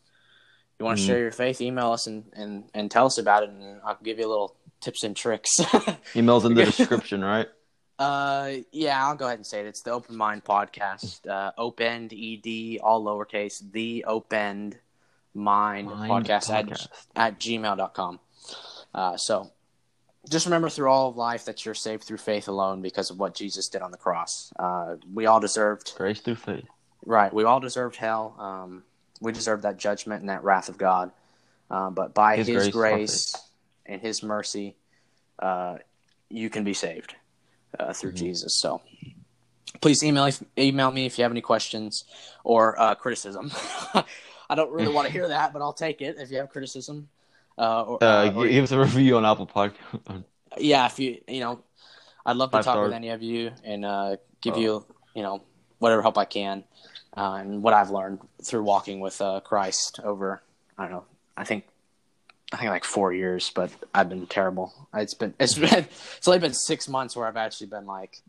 You 0.80 0.86
want 0.86 0.98
to 0.98 1.04
Mhm. 1.04 1.08
share 1.08 1.20
your 1.20 1.32
faith? 1.32 1.60
Email 1.62 1.92
us 1.92 2.08
and, 2.08 2.32
and, 2.34 2.70
and 2.74 2.89
tell 2.89 3.06
us 3.06 3.18
about 3.18 3.44
it, 3.44 3.50
and 3.50 3.82
I'll 3.84 3.98
give 4.02 4.18
you 4.18 4.26
a 4.26 4.30
little 4.30 4.56
tips 4.80 5.04
and 5.04 5.15
tricks. 5.15 5.50
Emails 6.13 6.46
in 6.46 6.54
the 6.54 6.63
description, 6.78 7.24
right? 7.24 7.48
uh, 8.00 8.52
yeah, 8.72 9.06
I'll 9.06 9.15
go 9.15 9.26
ahead 9.26 9.39
and 9.39 9.46
say 9.46 9.60
it. 9.60 9.65
It's 9.65 9.82
the 9.82 9.92
Open 9.92 10.15
Mind 10.15 10.46
Podcast. 10.46 11.28
Uh, 11.28 11.52
Opened, 11.58 12.13
ed, 12.13 12.78
all 12.82 13.04
lowercase. 13.04 13.62
The 13.74 14.06
Opened 14.08 14.78
mind, 15.34 15.88
Mind 15.88 16.10
podcast, 16.26 16.50
podcast. 16.50 16.88
At, 17.13 17.34
at 17.34 17.39
gmail.com. 17.42 18.20
Uh, 18.96 19.18
so 19.18 19.52
just 20.30 20.46
remember 20.46 20.70
through 20.70 20.89
all 20.89 21.10
of 21.10 21.18
life 21.18 21.44
that 21.44 21.65
you're 21.65 21.76
saved 21.76 22.06
through 22.06 22.18
faith 22.20 22.48
alone 22.48 22.82
because 22.82 23.10
of 23.10 23.20
what 23.20 23.36
Jesus 23.36 23.68
did 23.68 23.82
on 23.82 23.92
the 23.92 23.98
cross. 23.98 24.54
Uh, 24.58 24.96
we 25.13 25.26
all 25.26 25.42
deserved, 25.42 25.94
Grace 25.98 26.22
through 26.22 26.36
faith. 26.36 26.65
right? 27.06 27.34
We 27.34 27.44
all 27.44 27.60
deserved 27.60 27.98
hell. 27.98 28.34
Um, 28.39 28.84
we 29.19 29.32
deserve 29.32 29.62
that 29.63 29.77
judgment 29.77 30.21
and 30.21 30.29
that 30.29 30.43
wrath 30.43 30.69
of 30.69 30.77
God. 30.77 31.12
Uh, 31.69 31.89
but 31.89 32.13
by 32.13 32.38
His 32.38 32.47
His, 32.47 32.55
grace, 32.69 32.71
grace, 32.73 33.36
and 33.86 34.01
His 34.01 34.23
mercy, 34.23 34.75
uh, 35.39 35.77
you 36.29 36.49
can 36.49 36.63
be 36.63 36.73
saved 36.73 37.15
uh, 37.79 37.93
through 37.93 38.13
Mhm. 38.13 38.17
Jesus. 38.17 38.55
So 38.55 38.82
please 39.82 40.03
email 40.03 40.29
email 40.58 40.91
me 40.91 41.05
if 41.05 41.17
you 41.17 41.23
have 41.23 41.32
any 41.32 41.41
questions 41.41 42.05
or 42.43 42.79
uh, 42.79 42.95
criticism. 42.95 43.51
I 44.51 44.55
don't 44.55 44.71
really 44.71 44.91
want 44.91 45.05
to 45.08 45.13
hear 45.13 45.27
that, 45.27 45.53
but 45.53 45.62
I'll 45.62 45.73
take 45.73 46.01
it 46.01 46.15
if 46.17 46.32
you 46.32 46.38
have 46.38 46.49
criticism. 46.49 47.10
Uh, 47.58 47.84
or, 47.84 48.03
Uh, 48.03 48.05
uh, 48.29 48.34
or- 48.36 48.47
give 48.47 48.63
us 48.63 48.71
a 48.71 48.79
review 48.79 49.17
on 49.17 49.25
Apple 49.25 49.45
Podcast. 49.45 50.23
yeah, 50.58 50.86
if 50.88 50.97
you 50.97 51.21
you 51.27 51.41
know, 51.41 51.62
I'd 52.25 52.36
love 52.38 52.49
to 52.51 52.58
Five 52.58 52.65
talk 52.65 52.73
stars. 52.75 52.88
with 52.88 52.95
any 52.95 53.10
of 53.10 53.21
you 53.21 53.51
and 53.63 53.86
uh, 53.86 54.15
give 54.41 54.55
Oh. 54.55 54.60
you 54.60 54.86
you 55.13 55.21
know 55.21 55.43
whatever 55.77 56.01
help 56.01 56.17
I 56.17 56.25
can, 56.25 56.63
uh, 57.15 57.38
and 57.39 57.62
what 57.63 57.74
I've 57.74 57.89
learned 57.89 58.19
through 58.43 58.63
walking 58.63 59.00
with 59.00 59.22
uh, 59.22 59.39
Christ 59.41 60.00
over 60.04 60.41
I 60.78 60.84
don't 60.84 60.91
know 60.91 61.06
I 61.36 61.43
think 61.43 61.65
I 62.52 62.58
think 62.58 62.69
like 62.72 62.84
four 62.84 63.13
years, 63.13 63.52
but 63.54 63.72
I've 63.93 64.10
been 64.10 64.26
terrible. 64.26 64.74
It's 64.93 65.13
been 65.13 65.34
it's 65.39 65.54
been 65.58 65.88
it's 66.17 66.28
only 66.28 66.39
been 66.39 66.54
six 66.54 66.88
months 66.88 67.15
where 67.15 67.28
I've 67.28 67.38
actually 67.38 67.67
been 67.67 67.86
like 67.86 68.22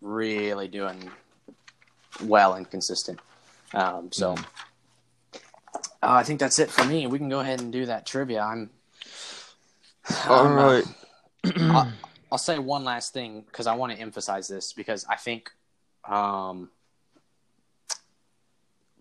really 0.00 0.68
doing 0.68 1.10
well 2.22 2.54
and 2.54 2.70
consistent. 2.70 3.20
Um, 3.72 4.10
so. 4.12 4.34
Mhm. 4.34 4.44
Uh, 6.02 6.12
I 6.12 6.22
think 6.22 6.38
that's 6.38 6.58
it 6.58 6.70
for 6.70 6.84
me. 6.84 7.06
We 7.06 7.18
can 7.18 7.30
go 7.30 7.40
ahead 7.40 7.62
and 7.62 7.72
do 7.72 7.86
that 7.86 8.04
trivia. 8.04 8.42
I'm. 8.42 8.68
All 10.28 10.46
I'm, 10.46 10.58
uh, 10.58 10.72
right. 10.72 10.84
I'll, 11.60 11.92
I'll 12.32 12.38
say 12.38 12.58
one 12.58 12.84
last 12.84 13.14
thing 13.14 13.40
because 13.40 13.66
I 13.66 13.74
want 13.74 13.92
to 13.92 13.98
emphasize 13.98 14.46
this 14.46 14.74
because 14.74 15.06
I 15.08 15.16
think 15.16 15.50
um, 16.06 16.68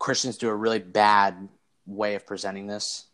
Christians 0.03 0.37
do 0.37 0.49
a 0.49 0.53
really 0.53 0.79
bad 0.79 1.47
way 1.85 2.15
of 2.15 2.27
presenting 2.27 2.67
this. 2.67 3.05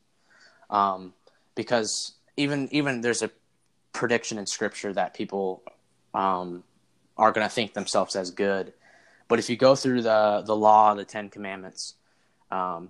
Um, 0.71 1.13
because 1.53 2.13
even 2.35 2.67
even 2.71 3.01
there's 3.01 3.21
a 3.21 3.29
prediction 3.93 4.39
in 4.39 4.47
Scripture 4.47 4.91
that 4.93 5.13
people 5.13 5.61
um, 6.15 6.63
are 7.15 7.31
going 7.31 7.45
to 7.45 7.53
think 7.53 7.75
themselves 7.75 8.15
as 8.15 8.31
good, 8.31 8.73
but 9.27 9.37
if 9.37 9.51
you 9.51 9.55
go 9.55 9.75
through 9.75 10.01
the 10.01 10.41
the 10.43 10.55
law, 10.55 10.95
the 10.95 11.05
Ten 11.05 11.29
Commandments, 11.29 11.93
um, 12.49 12.89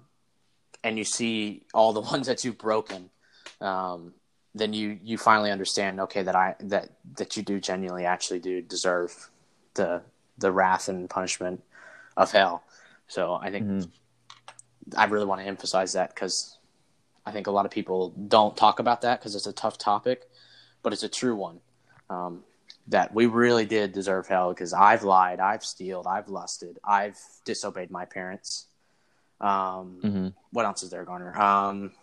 and 0.81 0.97
you 0.97 1.03
see 1.03 1.63
all 1.73 1.91
the 1.91 1.99
ones 2.13 2.27
that 2.27 2.45
you've 2.45 2.57
broken, 2.57 3.09
um, 3.59 4.13
then 4.55 4.71
you 4.71 4.97
you 5.03 5.17
finally 5.17 5.51
understand 5.51 5.99
okay 5.99 6.23
that 6.23 6.37
I 6.37 6.55
that 6.61 6.91
that 7.17 7.35
you 7.35 7.43
do 7.43 7.59
genuinely 7.59 8.05
actually 8.05 8.39
do 8.39 8.61
deserve 8.61 9.29
the 9.73 10.03
the 10.37 10.53
wrath 10.53 10.87
and 10.87 11.09
punishment 11.09 11.61
of 12.15 12.31
hell. 12.31 12.63
So 13.09 13.33
I 13.33 13.51
think 13.51 13.65
Mhm. 13.65 13.91
I 14.97 15.05
really 15.05 15.25
want 15.25 15.41
to 15.41 15.47
emphasize 15.47 15.93
that 15.93 16.15
because 16.15 16.57
I 17.25 17.31
think 17.31 17.47
a 17.47 17.51
lot 17.51 17.65
of 17.65 17.71
people 17.71 18.09
don't 18.11 18.55
talk 18.55 18.79
about 18.79 19.01
that 19.01 19.19
because 19.19 19.35
it's 19.35 19.45
a 19.47 19.53
tough 19.53 19.77
topic, 19.77 20.29
but 20.81 20.93
it's 20.93 21.03
a 21.03 21.09
true 21.09 21.35
one. 21.35 21.59
Um, 22.09 22.45
that 22.87 23.13
we 23.13 23.27
really 23.27 23.65
did 23.65 23.91
deserve 23.91 24.27
hell 24.27 24.49
because 24.49 24.73
I've 24.73 25.03
lied, 25.03 25.39
I've 25.39 25.63
stealed, 25.63 26.07
I've 26.07 26.27
lusted, 26.27 26.79
I've 26.83 27.19
disobeyed 27.45 27.91
my 27.91 28.05
parents. 28.05 28.67
Um, 29.39 30.01
Mhm. 30.01 30.33
what 30.51 30.65
else 30.65 30.81
is 30.81 30.89
there, 30.89 31.05
Garner? 31.05 31.39
Um, 31.39 31.93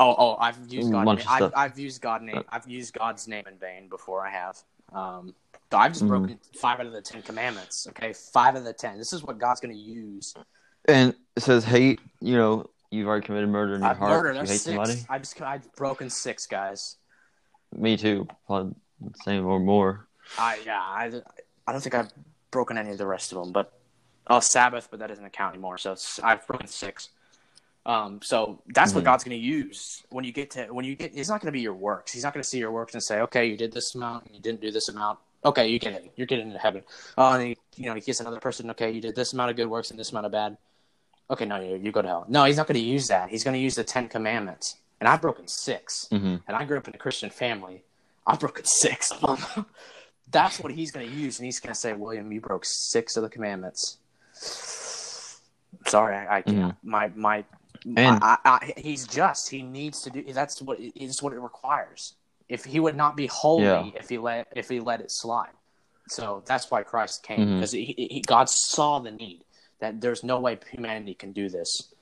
oh, 0.00 0.14
oh, 0.16 0.36
I've 0.36 0.72
used 0.72 0.90
God. 0.90 1.08
I've. 1.28 1.52
I've 1.54 1.78
used 1.78 2.00
God 2.00 2.22
name. 2.22 2.44
I've 2.48 2.66
used 2.66 2.94
God's 2.94 3.28
name 3.28 3.46
in 3.46 3.58
vain 3.58 3.88
before. 3.88 4.26
I 4.26 4.30
have. 4.30 4.62
Um, 4.92 5.34
so 5.70 5.78
I've 5.78 5.92
just 5.92 6.04
Mhm. 6.04 6.08
broken 6.08 6.40
five 6.54 6.80
out 6.80 6.86
of 6.86 6.92
the 6.92 7.02
Ten 7.02 7.22
Commandments. 7.22 7.86
Okay, 7.88 8.12
five 8.12 8.54
out 8.54 8.58
of 8.58 8.64
the 8.64 8.72
ten. 8.72 8.98
This 8.98 9.12
is 9.12 9.22
what 9.22 9.38
God's 9.38 9.60
going 9.60 9.74
to 9.74 9.80
use. 9.80 10.34
And 10.88 11.14
it 11.36 11.42
says 11.42 11.64
hate. 11.64 12.00
You 12.20 12.36
know, 12.36 12.70
you've 12.90 13.08
already 13.08 13.26
committed 13.26 13.48
murder 13.48 13.74
in 13.74 13.80
your 13.82 13.90
I've 13.90 13.98
heart. 13.98 14.10
murdered. 14.22 14.34
you 14.34 14.40
hate 14.42 14.46
six. 14.48 14.64
somebody. 14.64 15.04
I 15.08 15.18
just 15.18 15.40
I've 15.42 15.72
broken 15.74 16.08
six 16.08 16.46
guys. 16.46 16.96
Me 17.72 17.96
too. 17.96 18.28
Probably 18.46 18.74
the 19.00 19.18
same 19.18 19.44
or 19.44 19.58
more. 19.58 20.06
I 20.38 20.60
yeah. 20.64 20.80
I 20.80 21.22
I 21.66 21.72
don't 21.72 21.80
think 21.80 21.94
I've 21.94 22.12
broken 22.52 22.78
any 22.78 22.90
of 22.90 22.98
the 22.98 23.06
rest 23.06 23.32
of 23.32 23.38
them, 23.42 23.52
but 23.52 23.72
oh 24.28 24.40
Sabbath, 24.40 24.88
but 24.90 25.00
that 25.00 25.08
doesn't 25.08 25.28
count 25.32 25.54
anymore. 25.54 25.78
So 25.78 25.96
I've 26.22 26.46
broken 26.46 26.68
six. 26.68 27.10
Um, 27.86 28.20
so 28.20 28.60
that's 28.74 28.94
what 28.94 29.02
Mhm. 29.02 29.04
God's 29.04 29.24
going 29.24 29.38
to 29.38 29.44
use 29.44 30.02
when 30.10 30.24
you 30.24 30.32
get 30.32 30.50
to 30.50 30.66
when 30.74 30.84
you 30.84 30.96
get. 30.96 31.12
It's 31.14 31.28
not 31.28 31.40
going 31.40 31.46
to 31.46 31.52
be 31.52 31.60
your 31.60 31.72
works. 31.74 32.12
He's 32.12 32.24
not 32.24 32.34
going 32.34 32.42
to 32.42 32.48
see 32.48 32.58
your 32.58 32.72
works 32.72 32.94
and 32.94 33.02
say, 33.02 33.20
okay, 33.20 33.46
you 33.46 33.56
did 33.56 33.72
this 33.72 33.94
amount, 33.94 34.26
and 34.26 34.34
you 34.34 34.40
didn't 34.42 34.60
do 34.60 34.72
this 34.72 34.88
amount. 34.88 35.20
Okay, 35.44 35.68
you 35.68 35.78
get 35.78 35.92
it. 35.94 36.12
You're 36.16 36.26
getting 36.26 36.48
into 36.48 36.58
heaven. 36.58 36.82
Oh, 37.16 37.32
and 37.32 37.42
he, 37.48 37.56
you 37.76 37.86
know, 37.88 37.94
he 37.94 38.00
gets 38.00 38.18
another 38.18 38.40
person. 38.40 38.68
Okay, 38.70 38.90
you 38.90 39.00
did 39.00 39.14
this 39.14 39.32
amount 39.32 39.50
of 39.50 39.56
good 39.56 39.68
works 39.68 39.90
and 39.90 39.98
this 40.00 40.10
amount 40.10 40.26
of 40.26 40.32
bad. 40.32 40.56
Okay, 41.30 41.44
no, 41.44 41.60
you, 41.60 41.76
you 41.76 41.92
go 41.92 42.02
to 42.02 42.08
hell. 42.08 42.24
No, 42.28 42.44
he's 42.44 42.56
not 42.56 42.66
going 42.66 42.80
to 42.80 42.84
use 42.84 43.06
that. 43.08 43.30
He's 43.30 43.44
going 43.44 43.54
to 43.54 43.60
use 43.60 43.76
the 43.76 43.84
Ten 43.84 44.08
Commandments, 44.08 44.76
and 45.00 45.08
I've 45.08 45.20
broken 45.22 45.46
6 45.46 46.08
hmm 46.10 46.36
and 46.48 46.56
I 46.56 46.64
grew 46.64 46.78
up 46.78 46.88
in 46.88 46.94
a 46.94 46.98
Christian 46.98 47.30
family. 47.30 47.82
I've 48.26 48.40
broken 48.40 48.64
six 48.82 49.12
of 49.12 49.20
them. 49.54 49.66
That's 50.28 50.58
what 50.58 50.72
he's 50.72 50.90
going 50.90 51.08
to 51.08 51.14
use, 51.14 51.38
and 51.38 51.44
he's 51.46 51.60
going 51.60 51.72
to 51.72 51.78
say, 51.78 51.92
"William, 51.92 52.32
you 52.32 52.40
broke 52.40 52.64
six 52.64 53.16
of 53.16 53.22
the 53.22 53.28
commandments." 53.28 53.98
Sorry, 55.86 56.16
I, 56.16 56.38
I 56.38 56.42
can't. 56.42 56.74
My 56.82 57.12
my, 57.14 57.44
And- 57.84 58.22
I, 58.22 58.38
I, 58.44 58.72
he's 58.76 59.06
just. 59.06 59.50
He 59.50 59.62
needs 59.62 60.02
to 60.02 60.10
do. 60.10 60.22
That's 60.32 60.60
what 60.62 60.78
it 60.80 60.92
is. 60.96 61.22
What 61.22 61.32
it 61.32 61.40
requires. 61.40 62.14
If 62.48 62.64
he 62.64 62.78
would 62.80 62.96
not 62.96 63.16
be 63.16 63.26
holy, 63.26 63.64
Yeah. 63.64 63.90
if 63.96 64.08
he 64.08 64.18
let 64.18 64.48
if 64.54 64.68
he 64.68 64.80
let 64.80 65.00
it 65.00 65.10
slide. 65.10 65.50
So 66.08 66.42
that's 66.46 66.70
why 66.70 66.84
Christ 66.84 67.24
came 67.24 67.40
Mhm. 67.40 67.54
because 67.56 67.72
he, 67.72 67.84
he, 68.10 68.20
God 68.26 68.48
saw 68.48 69.00
the 69.00 69.10
need 69.10 69.42
that 69.80 70.00
there's 70.00 70.22
no 70.22 70.38
way 70.38 70.56
humanity 70.70 71.14
can 71.14 71.32
do 71.32 71.48
this 71.48 71.92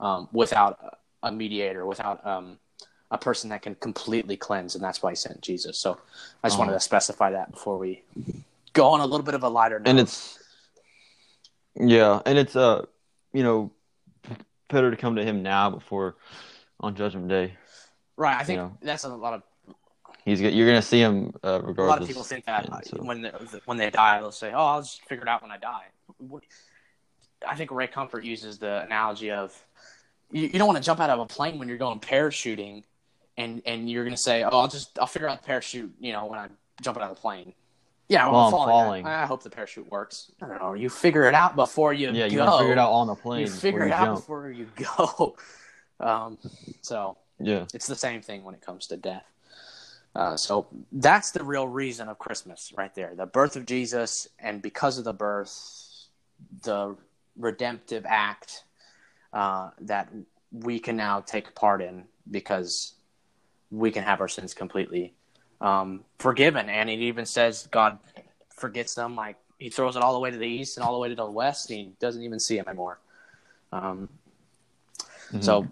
um, 0.00 0.28
without 0.32 0.98
a- 1.22 1.30
mediator, 1.30 1.86
without 1.86 2.26
um, 2.26 2.58
a 3.12 3.16
person 3.18 3.50
that 3.50 3.62
can 3.62 3.76
completely 3.76 4.36
cleanse, 4.36 4.74
and 4.74 4.82
that's 4.82 5.00
why 5.02 5.10
he 5.10 5.16
sent 5.16 5.40
Jesus. 5.40 5.78
So 5.78 5.98
I 6.42 6.48
just 6.48 6.58
wanted 6.58 6.72
Oh. 6.72 6.76
to 6.76 6.80
specify 6.80 7.30
that 7.30 7.52
before 7.52 7.78
we 7.78 8.02
go 8.72 8.88
on 8.88 8.98
a 9.00 9.06
little 9.06 9.24
bit 9.24 9.34
of 9.34 9.44
a 9.44 9.48
lighter 9.48 9.78
note. 9.78 9.88
And 9.88 10.00
it's 10.00 10.40
yeah, 11.76 12.20
and 12.26 12.38
it's 12.38 12.56
uh, 12.56 12.84
you 13.32 13.42
know, 13.44 13.70
better 14.72 14.90
to 14.90 14.96
come 14.96 15.16
to 15.16 15.24
him 15.24 15.42
now 15.42 15.70
before 15.70 16.16
on 16.80 16.96
Judgment 16.96 17.28
Day. 17.28 17.54
right. 18.16 18.36
I 18.36 18.42
think 18.42 18.56
you 18.56 18.62
know. 18.64 18.76
that's 18.82 19.04
a 19.04 19.08
lot 19.08 19.34
of 19.34 19.42
He's 20.24 20.40
you're 20.40 20.66
gonna 20.66 20.82
see 20.82 21.00
him 21.00 21.32
uh, 21.42 21.60
regardless. 21.62 21.78
a 21.78 21.82
lot 21.82 22.00
of 22.02 22.06
people 22.06 22.22
think 22.22 22.44
that 22.46 22.64
and 22.64 22.74
uh, 22.74 22.80
so- 22.82 22.96
when 22.98 23.22
they, 23.22 23.30
when 23.64 23.76
they 23.76 23.90
die, 23.90 24.20
they'll 24.20 24.30
say, 24.30 24.52
"Oh, 24.52 24.64
I'll 24.64 24.80
just 24.82 25.02
figure 25.08 25.22
it 25.22 25.28
out 25.28 25.42
when 25.42 25.50
I 25.50 25.58
die." 25.58 25.86
I 27.46 27.56
think 27.56 27.72
Ray 27.72 27.88
Comfort 27.88 28.24
uses 28.24 28.58
the 28.58 28.82
analogy 28.82 29.32
of 29.32 29.52
you, 30.30 30.42
you 30.42 30.58
don't 30.58 30.68
want 30.68 30.78
to 30.78 30.84
jump 30.84 31.00
out 31.00 31.10
of 31.10 31.18
a 31.18 31.26
plane 31.26 31.58
when 31.58 31.68
you're 31.68 31.76
going 31.78 31.98
parachuting, 31.98 32.84
and 33.36 33.62
and 33.66 33.90
you're 33.90 34.04
going 34.04 34.14
to 34.14 34.22
say, 34.22 34.44
"Oh, 34.44 34.60
I'll 34.60 34.68
just 34.68 34.96
I'll 34.98 35.08
figure 35.08 35.28
out 35.28 35.42
the 35.42 35.46
parachute," 35.46 35.92
you 35.98 36.12
know, 36.12 36.26
when 36.26 36.38
I 36.38 36.48
jump 36.80 36.98
out 36.98 37.02
of 37.04 37.16
the 37.16 37.20
plane. 37.20 37.52
Yeah, 38.12 38.26
well, 38.26 38.34
While 38.34 38.44
I'm 38.44 38.50
falling. 38.52 38.68
falling. 38.70 39.06
I, 39.06 39.22
I 39.22 39.26
hope 39.26 39.42
the 39.42 39.48
parachute 39.48 39.90
works. 39.90 40.30
I 40.42 40.46
don't 40.48 40.60
know. 40.60 40.74
you 40.74 40.90
figure 40.90 41.24
it 41.24 41.34
out 41.34 41.56
before 41.56 41.94
you 41.94 42.10
yeah, 42.10 42.28
go. 42.28 42.44
you 42.44 42.58
figure 42.58 42.72
it 42.72 42.78
out 42.78 42.92
on 42.92 43.06
the 43.06 43.14
plane. 43.14 43.40
You 43.40 43.46
figure 43.46 43.84
it 43.84 43.88
you 43.88 43.94
out 43.94 44.04
jump. 44.04 44.18
before 44.18 44.50
you 44.50 44.68
go. 44.76 45.36
Um, 46.00 46.36
so 46.80 47.16
Yeah, 47.38 47.66
it's 47.72 47.86
the 47.86 47.94
same 47.94 48.22
thing 48.22 48.42
when 48.42 48.56
it 48.56 48.60
comes 48.60 48.88
to 48.88 48.96
death. 48.96 49.24
Uh, 50.16 50.36
so 50.36 50.66
that's 50.90 51.30
the 51.30 51.44
real 51.44 51.68
reason 51.68 52.08
of 52.08 52.18
Christmas, 52.18 52.72
right 52.76 52.92
there. 52.96 53.14
The 53.14 53.24
birth 53.26 53.54
of 53.54 53.66
Jesus, 53.66 54.26
and 54.40 54.60
because 54.60 54.98
of 54.98 55.04
the 55.04 55.12
birth, 55.12 55.52
the 56.64 56.96
redemptive 57.38 58.04
act 58.04 58.64
uh, 59.32 59.70
that 59.82 60.08
we 60.50 60.80
can 60.80 60.96
now 60.96 61.20
take 61.20 61.54
part 61.54 61.80
in 61.80 62.04
because 62.28 62.94
we 63.70 63.92
can 63.92 64.02
have 64.02 64.20
our 64.20 64.28
sins 64.28 64.54
completely 64.54 65.14
um, 65.62 66.04
forgiven. 66.18 66.68
And 66.68 66.90
it 66.90 66.98
even 66.98 67.24
says 67.24 67.66
God 67.70 67.98
forgets 68.54 68.94
them, 68.94 69.16
like 69.16 69.36
He 69.58 69.70
throws 69.70 69.96
it 69.96 70.02
all 70.02 70.12
the 70.12 70.18
way 70.18 70.30
to 70.30 70.36
the 70.36 70.46
east 70.46 70.76
and 70.76 70.84
all 70.84 70.92
the 70.92 70.98
way 70.98 71.08
to 71.08 71.14
the 71.14 71.30
west. 71.30 71.70
And 71.70 71.78
he 71.78 71.92
doesn't 71.98 72.22
even 72.22 72.38
see 72.40 72.58
him 72.58 72.66
anymore. 72.68 72.98
Um, 73.72 74.08
Mhm. 75.32 75.42
so 75.42 75.66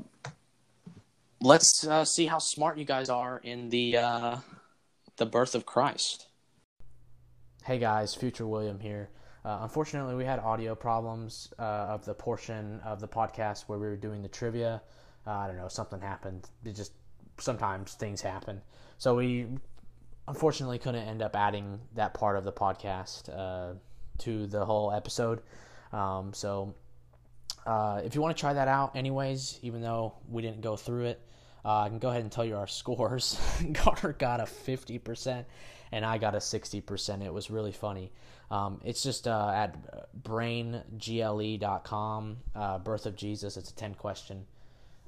let's 1.43 1.87
uh, 1.87 2.05
see 2.05 2.27
how 2.27 2.39
smart 2.39 2.79
you 2.79 2.85
guys 2.87 3.11
are 3.11 3.39
in 3.39 3.69
the 3.69 3.97
uh, 3.99 4.37
the 5.17 5.27
birth 5.27 5.55
of 5.55 5.67
Christ. 5.67 6.29
Hey 7.65 7.79
guys, 7.79 8.15
Future 8.15 8.47
William 8.47 8.81
here. 8.81 9.11
Uh, 9.45 9.59
unfortunately, 9.63 10.15
we 10.15 10.25
had 10.25 10.39
audio 10.39 10.75
problems 10.75 11.53
uh, 11.59 11.63
of 11.63 12.05
the 12.05 12.15
portion 12.15 12.81
of 12.85 13.01
the 13.01 13.09
podcast 13.09 13.65
where 13.69 13.79
we 13.79 13.87
were 13.87 13.97
doing 13.97 14.23
the 14.23 14.29
trivia. 14.29 14.83
Uh, 15.27 15.31
I 15.33 15.47
don't 15.47 15.57
know, 15.57 15.69
something 15.69 16.01
happened. 16.01 16.49
It 16.65 16.73
just 16.75 16.93
sometimes 17.39 17.95
things 17.95 18.21
happen. 18.21 18.61
So 18.99 19.15
we 19.17 19.47
unfortunately 20.29 20.79
couldn't 20.79 21.07
end 21.07 21.23
up 21.23 21.35
adding 21.37 21.81
that 21.95 22.15
part 22.15 22.37
of 22.37 22.45
the 22.45 22.53
podcast 22.53 23.29
uh, 23.29 23.75
to 24.19 24.47
the 24.47 24.65
whole 24.65 24.93
episode. 24.93 25.43
Um, 25.93 26.33
so 26.33 26.75
uh, 27.67 28.01
if 28.05 28.15
you 28.15 28.21
want 28.21 28.37
to 28.37 28.41
try 28.41 28.53
that 28.53 28.69
out, 28.69 28.95
anyways, 28.97 29.59
even 29.63 29.83
though 29.83 30.15
we 30.29 30.43
didn't 30.43 30.61
go 30.61 30.77
through 30.77 31.07
it, 31.07 31.21
uh, 31.65 31.81
I 31.81 31.89
can 31.89 31.99
go 31.99 32.11
ahead 32.11 32.23
and 32.23 32.31
tell 32.33 32.45
you 32.45 32.57
our 32.57 32.67
scores. 32.69 33.39
Garner 33.73 34.13
got 34.15 34.41
a 34.41 34.45
50%, 34.45 35.45
and 35.93 36.05
I 36.05 36.19
got 36.19 36.35
a 36.35 36.39
60%. 36.39 37.25
It 37.25 37.33
was 37.33 37.51
really 37.51 37.73
funny. 37.73 38.13
Um, 38.51 38.81
it's 38.85 39.03
just 39.03 39.29
uh, 39.29 39.53
at 39.55 39.77
braingle.com, 40.23 40.77
uh, 42.55 42.79
Birth 42.79 43.07
of 43.07 43.15
Jesus. 43.17 43.57
It's 43.57 43.71
a 43.71 43.75
10 43.75 43.95
question 43.95 44.45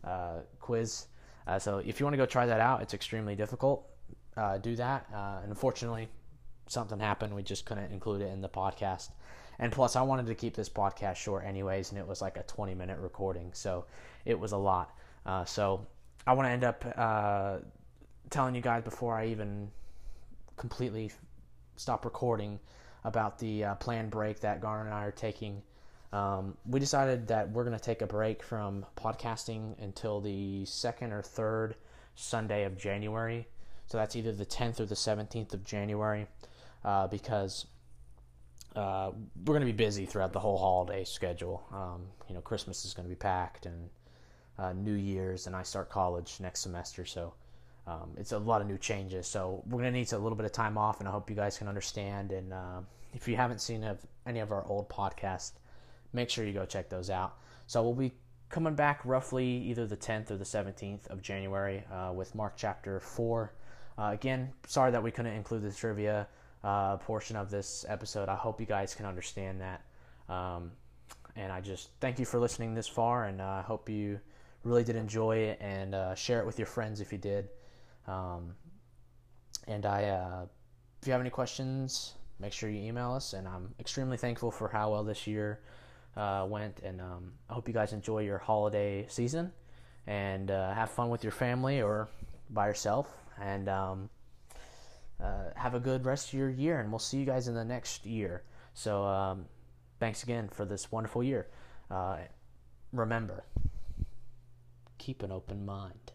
uh, 0.05 0.41
quiz. 0.61 1.07
Uh, 1.47 1.59
so 1.59 1.79
if 1.79 1.99
you 1.99 2.07
want 2.07 2.15
to 2.15 2.19
go 2.19 2.27
try 2.27 2.47
that 2.47 2.61
out, 2.61 2.83
it's 2.83 2.95
extremely 2.95 3.35
difficult. 3.35 3.89
Uh, 4.37 4.59
do 4.59 4.77
that. 4.77 5.07
Uh, 5.13 5.41
and 5.43 5.51
unfortunately, 5.51 6.09
something 6.67 6.99
happened. 6.99 7.35
We 7.35 7.43
just 7.43 7.65
couldn't 7.67 7.93
include 7.93 8.23
it 8.23 8.33
in 8.33 8.41
the 8.41 8.49
podcast. 8.49 9.11
And 9.59 9.71
plus, 9.71 9.97
I 9.97 10.03
wanted 10.03 10.27
to 10.27 10.35
keep 10.35 10.55
this 10.55 10.69
podcast 10.69 11.17
short, 11.17 11.45
anyways, 11.45 11.91
and 11.91 11.99
it 11.99 12.07
was 12.07 12.23
like 12.23 12.37
a 12.37 12.43
20 12.45 12.75
minute 12.75 12.99
recording. 12.99 13.51
So 13.53 13.85
it 14.25 14.39
was 14.39 14.53
a 14.53 14.57
lot. 14.57 14.97
Uh, 15.27 15.45
so 15.45 15.87
I 16.27 16.33
want 16.33 16.47
to 16.47 16.51
end 16.51 16.65
up 16.65 16.85
uh, 16.97 17.59
telling 18.31 18.55
you 18.55 18.61
guys 18.61 18.83
before 18.83 19.17
I 19.17 19.27
even 19.27 19.71
completely 20.57 21.13
stop 21.77 22.05
recording 22.05 22.59
about 23.05 23.39
the 23.39 23.65
uh, 23.65 23.75
planned 23.77 24.11
break 24.11 24.41
that 24.41 24.61
Garner 24.61 24.87
and 24.87 24.95
I 24.95 25.05
are 25.05 25.13
taking. 25.13 25.63
Um, 26.13 26.57
we 26.67 26.79
decided 26.79 27.27
that 27.29 27.51
we're 27.51 27.65
going 27.65 27.77
to 27.77 27.83
take 27.83 28.03
a 28.03 28.07
break 28.07 28.43
from 28.43 28.85
podcasting 28.97 29.83
until 29.83 30.21
the 30.21 30.65
second 30.67 31.13
or 31.13 31.23
third 31.23 31.75
Sunday 32.15 32.65
of 32.65 32.77
January. 32.77 33.49
So 33.93 33.99
that's 33.99 34.17
either 34.17 34.33
the 34.33 34.47
10th 34.47 34.81
or 34.81 34.87
the 34.87 34.95
17th 34.95 35.53
of 35.53 35.65
January 35.65 36.27
uh, 36.83 37.09
because 37.09 37.67
uh, 38.75 39.11
we're 39.45 39.53
going 39.53 39.61
to 39.61 39.67
be 39.67 39.73
busy 39.73 40.07
throughout 40.07 40.33
the 40.33 40.41
whole 40.41 40.57
holiday 40.57 41.05
schedule. 41.05 41.63
Um, 41.71 42.07
you 42.27 42.35
know, 42.35 42.41
Christmas 42.41 42.87
is 42.87 42.95
going 42.95 43.05
to 43.05 43.11
be 43.11 43.19
packed 43.19 43.67
and 43.67 43.91
uh, 44.59 44.73
New 44.73 44.95
Year's, 44.95 45.47
and 45.47 45.55
I 45.55 45.63
start 45.63 45.91
college 45.91 46.39
next 46.41 46.61
semester. 46.61 47.05
So 47.05 47.35
um, 47.87 48.13
it's 48.17 48.33
a 48.33 48.39
lot 48.39 48.63
of 48.63 48.67
new 48.67 48.79
changes. 48.79 49.27
So 49.27 49.63
we're 49.67 49.83
going 49.83 49.93
to 49.93 49.99
need 49.99 50.11
a 50.15 50.17
little 50.17 50.37
bit 50.37 50.47
of 50.47 50.53
time 50.53 50.79
off, 50.79 51.01
and 51.01 51.07
I 51.07 51.13
hope 51.13 51.29
you 51.29 51.37
guys 51.37 51.59
can 51.59 51.69
understand. 51.69 52.33
And 52.33 52.55
uh, 52.55 52.81
if 53.13 53.29
you 53.29 53.37
haven't 53.37 53.61
seen 53.61 53.87
any 54.25 54.41
of 54.41 54.53
our 54.53 54.65
old 54.69 54.89
podcasts, 54.89 55.53
make 56.15 56.31
sure 56.31 56.47
you 56.47 56.55
go 56.55 56.65
check 56.65 56.89
those 56.89 57.11
out. 57.11 57.37
So 57.67 57.83
we'll 57.83 57.93
be 57.93 58.13
coming 58.49 58.75
back 58.75 59.03
roughly 59.05 59.47
either 59.47 59.87
the 59.87 59.99
10th 59.99 60.31
or 60.31 60.39
the 60.39 60.45
17th 60.45 61.09
of 61.09 61.21
January 61.21 61.85
uh, 61.93 62.11
with 62.15 62.35
Mark 62.35 62.55
chapter 62.57 62.99
4. 62.99 63.53
Uh, 63.99 64.11
again, 64.13 64.53
sorry 64.67 64.91
that 64.91 65.03
we 65.03 65.11
couldn't 65.11 65.35
include 65.35 65.63
the 65.63 65.71
trivia 65.71 66.27
uh, 66.65 66.97
portion 66.99 67.37
of 67.37 67.51
this 67.51 67.85
episode. 67.89 68.29
I 68.29 68.37
hope 68.37 68.61
you 68.61 68.67
guys 68.67 68.95
can 68.95 69.07
understand 69.07 69.61
that. 69.61 69.83
Um, 70.29 70.73
and 71.37 71.53
I 71.53 71.61
just 71.61 71.91
thank 72.01 72.19
you 72.19 72.25
for 72.25 72.39
listening 72.39 72.75
this 72.75 72.89
far, 72.89 73.25
and 73.25 73.41
I 73.41 73.63
hope 73.63 73.89
you 73.89 74.21
really 74.65 74.85
did 74.85 74.97
enjoy 74.97 75.37
it 75.37 75.59
and 75.61 75.95
uh, 75.95 76.15
share 76.15 76.41
it 76.41 76.47
with 76.47 76.59
your 76.59 76.67
friends 76.67 77.01
if 77.01 77.13
you 77.13 77.19
did. 77.19 77.49
Um, 78.07 78.55
and 79.67 79.87
I, 79.87 80.05
uh, 80.05 80.47
if 81.01 81.07
you 81.07 81.13
have 81.13 81.21
any 81.21 81.31
questions, 81.31 82.15
make 82.39 82.53
sure 82.53 82.69
you 82.69 82.83
email 82.83 83.13
us. 83.13 83.33
And 83.33 83.49
I'm 83.49 83.75
extremely 83.81 84.17
thankful 84.17 84.51
for 84.51 84.69
how 84.69 84.93
well 84.93 85.05
this 85.05 85.27
year 85.27 85.61
uh, 86.17 86.47
went. 86.49 86.81
And 86.81 87.01
um, 87.01 87.33
I 87.49 87.55
hope 87.55 87.69
you 87.69 87.75
guys 87.75 87.93
enjoy 87.93 88.21
your 88.21 88.39
holiday 88.39 89.07
season 89.09 89.53
and 90.07 90.51
uh, 90.51 90.75
have 90.75 90.91
fun 90.91 91.09
with 91.09 91.23
your 91.23 91.33
family 91.33 91.81
or 91.81 92.09
by 92.51 92.67
yourself. 92.67 93.22
And 93.41 93.69
um, 93.69 94.11
uh, 95.23 95.51
have 95.57 95.75
a 95.75 95.81
good 95.81 96.05
rest 96.05 96.29
of 96.29 96.35
your 96.35 96.51
year. 96.51 96.81
And 96.81 96.91
we'll 96.91 96.99
see 96.99 97.19
you 97.19 97.27
guys 97.27 97.49
in 97.49 97.55
the 97.55 97.65
next 97.65 98.07
year. 98.07 98.43
So 98.75 99.05
um, 99.05 99.47
thanks 100.01 100.23
again 100.23 100.49
for 100.49 100.65
this 100.65 100.91
wonderful 100.91 101.23
year. 101.23 101.49
Uh, 101.91 102.19
remember, 102.93 103.45
keep 104.99 105.23
an 105.23 105.33
open 105.33 105.67
mind. 105.67 106.12